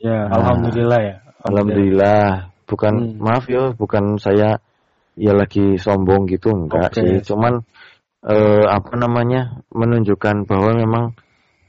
Ya, 0.00 0.28
Nah. 0.28 0.40
alhamdulillah 0.40 1.00
ya. 1.00 1.16
Alhamdulillah. 1.44 2.53
Bukan 2.64 2.94
Hmm. 2.94 3.20
maaf 3.20 3.44
ya, 3.50 3.72
bukan 3.76 4.16
saya 4.16 4.58
ya 5.14 5.32
lagi 5.36 5.76
sombong 5.78 6.26
gitu 6.26 6.50
enggak 6.50 6.96
Oke. 6.96 7.00
sih. 7.00 7.14
Cuman 7.22 7.60
eh, 8.24 8.64
apa 8.66 8.92
namanya 8.96 9.60
menunjukkan 9.70 10.48
bahwa 10.48 10.70
memang 10.74 11.04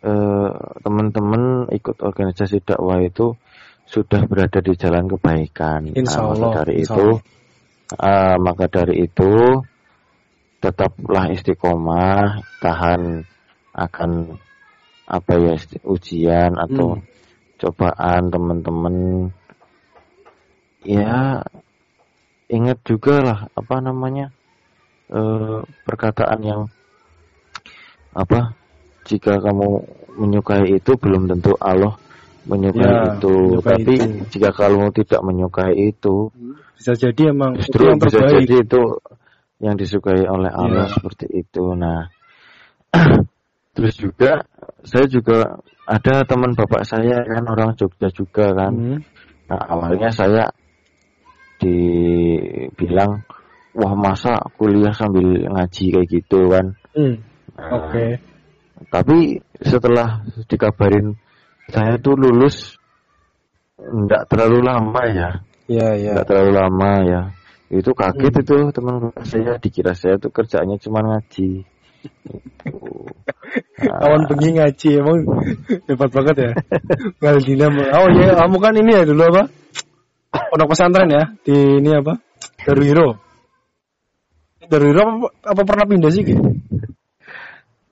eh, 0.05 0.51
teman-teman 0.81 1.67
ikut 1.75 1.99
organisasi 1.99 2.63
dakwah 2.63 3.03
itu 3.03 3.35
sudah 3.85 4.25
berada 4.25 4.59
di 4.65 4.73
jalan 4.73 5.05
kebaikan. 5.05 5.93
Insya 5.93 6.25
Nah, 6.25 6.33
maka 6.33 6.45
Allah, 6.47 6.51
dari 6.63 6.73
insya 6.81 6.95
itu 6.97 7.07
ah, 8.01 8.35
maka 8.41 8.65
dari 8.65 9.05
itu 9.05 9.31
tetaplah 10.57 11.29
istiqomah, 11.29 12.41
tahan 12.57 13.21
akan 13.77 14.11
apa 15.05 15.33
ya 15.37 15.53
ujian 15.85 16.57
atau 16.57 16.97
Hmm. 16.97 17.05
cobaan 17.61 18.33
teman-teman. 18.33 18.95
Ya 20.85 21.41
ingat 22.45 22.77
juga 22.85 23.17
lah 23.25 23.39
apa 23.57 23.81
namanya 23.81 24.29
eh, 25.09 25.59
perkataan 25.81 26.39
yang 26.45 26.61
apa 28.13 28.53
jika 29.05 29.41
kamu 29.41 29.81
menyukai 30.15 30.77
itu 30.77 30.93
belum 30.95 31.27
tentu 31.27 31.57
Allah 31.59 31.97
menyukai 32.45 32.85
Ya, 32.85 33.17
itu 33.17 33.33
menyukai 33.33 33.75
tapi 33.81 33.93
itu. 33.97 34.05
jika 34.37 34.49
kamu 34.53 34.93
tidak 34.93 35.21
menyukai 35.25 35.73
itu 35.89 36.29
Bisa 36.77 36.93
jadi 36.93 37.33
emang 37.33 37.57
itu 37.57 37.65
justru 37.65 37.81
yang 37.89 37.97
bisa 37.97 38.19
terbaik. 38.21 38.33
jadi 38.45 38.55
itu 38.61 38.81
yang 39.63 39.75
disukai 39.75 40.21
oleh 40.29 40.51
Allah 40.53 40.85
Ya. 40.85 40.93
seperti 40.93 41.25
itu 41.33 41.63
nah 41.73 42.07
terus 43.75 43.97
juga 43.97 44.45
saya 44.85 45.09
juga 45.09 45.57
ada 45.85 46.21
teman 46.23 46.53
bapak 46.53 46.85
saya 46.85 47.25
kan 47.25 47.43
orang 47.49 47.73
Jogja 47.75 48.07
juga 48.13 48.53
kan 48.53 48.73
Hmm. 48.73 48.99
nah 49.45 49.61
awalnya 49.65 50.09
saya 50.09 50.49
dibilang 51.59 53.23
wah 53.75 53.93
masa 53.95 54.39
kuliah 54.55 54.91
sambil 54.95 55.45
ngaji 55.51 55.85
kayak 55.91 56.07
gitu 56.09 56.39
kan 56.51 56.75
Hmm. 56.95 57.19
Nah, 57.59 57.91
Oke. 57.91 58.23
tapi 58.87 59.43
setelah 59.59 60.23
dikabarin 60.47 61.19
saya 61.67 61.99
tuh 61.99 62.15
lulus 62.15 62.79
enggak 63.75 64.31
terlalu 64.31 64.63
lama 64.63 65.01
ya 65.11 65.29
Ya, 65.67 65.91
ya. 65.99 66.15
enggak 66.15 66.27
terlalu 66.31 66.51
lama 66.55 66.91
ya 67.03 67.21
itu 67.67 67.91
kaget 67.91 68.47
itu 68.47 68.55
teman 68.71 69.11
saya 69.27 69.59
dikira 69.59 69.91
saya 69.91 70.15
tuh 70.15 70.31
kerjaannya 70.31 70.79
cuma 70.79 71.03
ngaji 71.03 71.67
Gitu. 72.31 72.71
Nah, 73.81 73.97
Kawan 73.97 74.23
bengi 74.29 74.49
ngaji 74.61 74.89
emang 75.01 75.19
hebat 75.89 76.09
banget 76.13 76.35
ya. 76.37 76.51
Ngaldina. 77.23 77.67
Oh 77.97 78.07
iya, 78.13 78.37
kamu 78.37 78.57
kan 78.61 78.73
ini 78.77 78.91
ya 78.93 79.03
dulu 79.09 79.21
apa? 79.25 79.43
Pondok 80.51 80.71
pesantren 80.71 81.09
ya 81.09 81.23
di 81.41 81.81
ini 81.81 81.91
apa? 81.95 82.13
Daru 82.65 82.81
Hero. 82.83 83.09
Dari 84.65 84.89
apa, 84.97 85.29
apa 85.45 85.61
pernah 85.61 85.85
pindah 85.85 86.11
sih 86.11 86.25
gitu? 86.25 86.41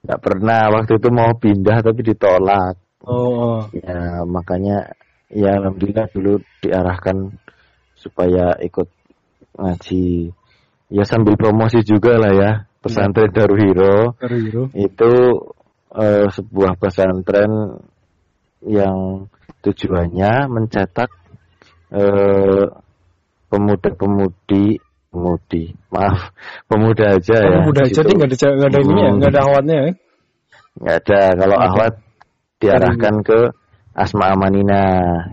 Gak 0.03 0.19
pernah 0.19 0.73
waktu 0.73 0.99
itu 0.99 1.09
mau 1.13 1.31
pindah 1.37 1.85
tapi 1.85 2.01
ditolak. 2.01 2.75
Oh. 3.05 3.69
Ya 3.71 4.25
makanya 4.25 4.97
ya 5.29 5.59
alhamdulillah 5.59 6.09
dulu 6.11 6.41
diarahkan 6.65 7.37
supaya 7.95 8.57
ikut 8.59 8.89
ngaji. 9.55 10.33
Ya 10.89 11.03
sambil 11.05 11.37
promosi 11.37 11.85
juga 11.85 12.17
lah 12.19 12.33
ya 12.33 12.51
pesantren 12.83 13.31
Darul 13.31 13.63
Hiro 13.63 14.13
Darul 14.19 14.41
Hiro. 14.43 14.63
itu 14.75 15.13
eh, 15.95 16.27
sebuah 16.27 16.75
pesantren 16.75 17.79
yang 18.67 19.31
tujuannya 19.63 20.51
mencetak 20.51 21.09
eh, 21.93 22.65
pemuda-pemudi 23.53 24.81
pemudi 25.13 25.63
maaf 25.93 26.33
pemuda 26.65 27.21
aja 27.21 27.37
Oh, 27.37 27.69
ya 27.69 27.69
di 27.69 27.81
aja 27.85 28.01
deh 28.01 28.13
nggak 28.17 28.29
ada 28.33 28.47
nggak 28.49 28.69
ada 28.73 28.79
Hmm. 28.81 29.13
nggak 29.21 29.29
ada 29.29 29.41
awatnya 29.45 29.75
ya. 29.77 29.91
nggak 30.73 30.95
ada 31.05 31.21
kalau 31.37 31.57
Oke. 31.61 31.65
ahwat 31.69 31.93
diarahkan 32.57 33.15
ke 33.21 33.39
Asma 33.93 34.33
Amanina 34.33 34.81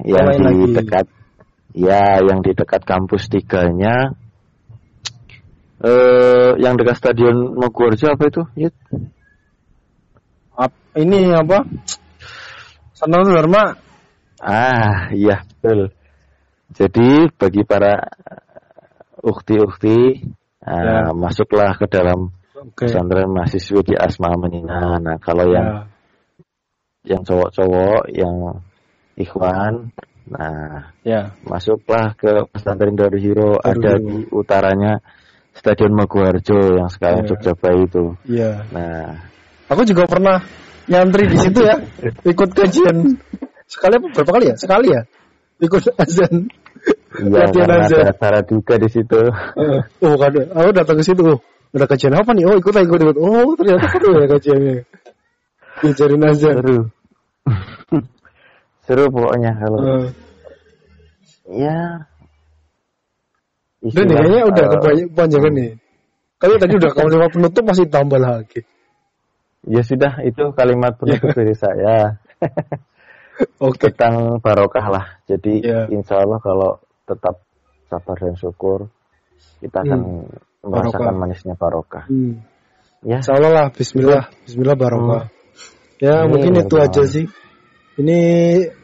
yang 0.04 0.28
lain 0.28 0.40
di 0.44 0.44
lagi. 0.44 0.76
dekat 0.76 1.06
ya 1.72 2.20
yang 2.20 2.44
di 2.44 2.52
dekat 2.52 2.84
kampus 2.84 3.32
tiganya 3.32 4.12
eh 5.80 6.60
yang 6.60 6.76
dekat 6.76 7.00
stadion 7.00 7.56
Mogorejo 7.56 8.12
apa 8.12 8.28
itu? 8.28 8.42
Ap- 10.60 10.76
ini 10.92 11.32
apa? 11.32 11.64
Sanal 12.92 13.24
Dharma. 13.24 13.80
ah 14.44 15.08
iya 15.16 15.40
betul 15.64 15.88
jadi 16.74 17.28
bagi 17.34 17.62
para 17.66 18.10
ukti-ukti 19.20 20.24
ah, 20.64 21.10
Ya. 21.10 21.12
masuklah 21.12 21.76
ke 21.76 21.86
dalam 21.90 22.32
Oke. 22.56 22.88
pesantren 22.88 23.28
mahasiswi 23.32 23.80
di 23.84 23.94
Asma 23.96 24.32
Amanina 24.32 24.96
nah 25.00 25.16
kalau 25.20 25.48
yang 25.50 25.88
Ya. 27.04 27.16
yang 27.16 27.22
cowok-cowok 27.24 28.12
yang 28.12 28.60
ikhwan 29.16 29.92
nah 30.30 30.92
Ya. 31.04 31.34
masuklah 31.44 32.14
ke 32.16 32.46
pesantren 32.52 32.96
Darul 32.96 33.20
Hiro 33.20 33.58
Darul 33.60 33.64
ada 33.64 33.92
di 33.98 34.18
utaranya 34.30 34.92
Stadion 35.50 35.92
Maguwarjo 35.92 36.78
yang 36.78 36.88
sekarang 36.88 37.26
Iya. 37.26 37.34
Jogja 37.34 37.52
itu. 37.74 38.04
Iya. 38.24 38.50
Nah, 38.70 39.18
Aku 39.66 39.82
juga 39.82 40.06
pernah 40.06 40.42
nyantri 40.86 41.26
di 41.26 41.36
situ 41.38 41.62
ya, 41.62 41.74
ikut 42.32 42.50
kajian. 42.54 43.18
Sekali 43.66 43.98
apa 43.98 44.06
berapa 44.14 44.30
kali 44.34 44.46
ya? 44.50 44.54
Sekali 44.58 44.88
ya? 44.94 45.02
Ikut 45.60 45.82
azan. 46.00 46.48
iya 47.20 47.44
karena 47.52 47.84
aja. 47.84 47.96
ada 48.00 48.12
acara 48.16 48.40
juga 48.48 48.74
di 48.80 48.88
situ. 48.88 49.20
Eh, 49.60 49.80
oh 50.06 50.14
kan, 50.16 50.32
aku 50.32 50.70
datang 50.72 50.96
ke 50.96 51.04
situ. 51.04 51.22
Oh, 51.22 51.38
ada 51.76 51.86
kajian 51.86 52.16
apa 52.16 52.30
nih? 52.32 52.44
Oh 52.48 52.56
ikut 52.56 52.72
ikut 52.72 53.00
ikut. 53.04 53.16
Oh 53.20 53.52
ternyata 53.54 53.86
seru 53.92 54.10
ya 54.16 54.26
kajiannya. 54.26 54.74
Diajarin 55.84 56.24
azan. 56.24 56.54
Seru. 56.60 56.78
Seru 58.88 59.04
pokoknya 59.12 59.52
kalau 59.54 59.78
Eh, 59.86 60.06
ya 61.62 61.78
Udah 63.80 64.02
nih, 64.04 64.12
kayaknya 64.12 64.42
udah 64.44 64.64
eh, 64.64 64.70
kepanjangan 65.08 65.52
nih. 65.56 65.70
Kalau 66.40 66.56
tadi 66.56 66.72
udah 66.76 66.90
kalimat 66.98 67.30
penutup 67.32 67.64
masih 67.64 67.86
tambah 67.88 68.20
lagi. 68.20 68.60
Ya 69.68 69.84
sudah 69.84 70.24
itu 70.24 70.56
kalimat 70.56 70.96
penutup 70.96 71.36
dari 71.36 71.52
saya 71.52 72.16
Oke. 73.60 73.90
tentang 73.92 74.38
barokah 74.40 74.86
lah. 74.90 75.04
Jadi 75.28 75.64
Iya. 75.64 75.88
insya 75.92 76.20
Allah 76.22 76.40
kalau 76.40 76.80
tetap 77.04 77.42
sabar 77.90 78.16
dan 78.16 78.34
syukur 78.38 78.86
kita 79.60 79.82
akan 79.84 80.00
merasakan 80.64 81.00
Barokah. 81.00 81.16
manisnya 81.16 81.54
barokah. 81.56 82.04
Hmm. 82.08 82.40
Ya, 83.00 83.24
Insya 83.24 83.32
Allah 83.40 83.52
lah, 83.52 83.66
Bismillah, 83.72 84.28
Bismillah 84.44 84.76
barokah. 84.76 85.32
Ya 86.00 86.24
Amin, 86.24 86.36
mungkin 86.36 86.52
itu 86.60 86.76
aja 86.76 87.02
sih. 87.08 87.24
Ini 87.96 88.18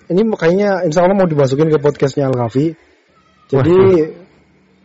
ini 0.09 0.21
kayaknya 0.37 0.85
Insya 0.89 1.05
Allah 1.05 1.17
mau 1.17 1.29
dimasukin 1.29 1.69
ke 1.69 1.77
podcastnya 1.81 2.29
Al 2.29 2.37
Kafi. 2.37 2.73
Jadi 3.49 3.77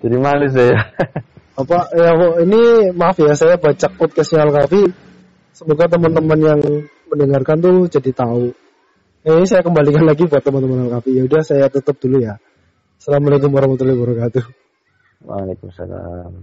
jadi 0.04 0.16
malu 0.20 0.48
saya. 0.52 0.76
apa 1.62 1.78
ya 1.94 2.16
ini 2.48 2.90
maaf 2.96 3.20
ya 3.20 3.36
saya 3.36 3.56
baca 3.60 3.88
podcastnya 3.96 4.44
Al 4.48 4.52
Kafi. 4.52 4.84
Semoga 5.56 5.88
teman-teman 5.92 6.40
yang 6.40 6.60
mendengarkan 7.12 7.60
tuh 7.60 7.78
jadi 7.88 8.12
tahu. 8.16 8.52
Nah, 9.22 9.38
ini 9.38 9.46
saya 9.46 9.62
kembalikan 9.62 10.02
lagi 10.02 10.26
buat 10.26 10.42
teman-teman 10.42 10.90
Al 10.90 10.98
Kafi. 10.98 11.14
Ya 11.14 11.24
udah 11.30 11.42
saya 11.46 11.70
tutup 11.70 12.02
dulu 12.02 12.26
ya. 12.26 12.42
Assalamualaikum 12.98 13.54
warahmatullahi 13.54 13.98
wabarakatuh. 14.02 14.44
Waalaikumsalam. 15.30 16.34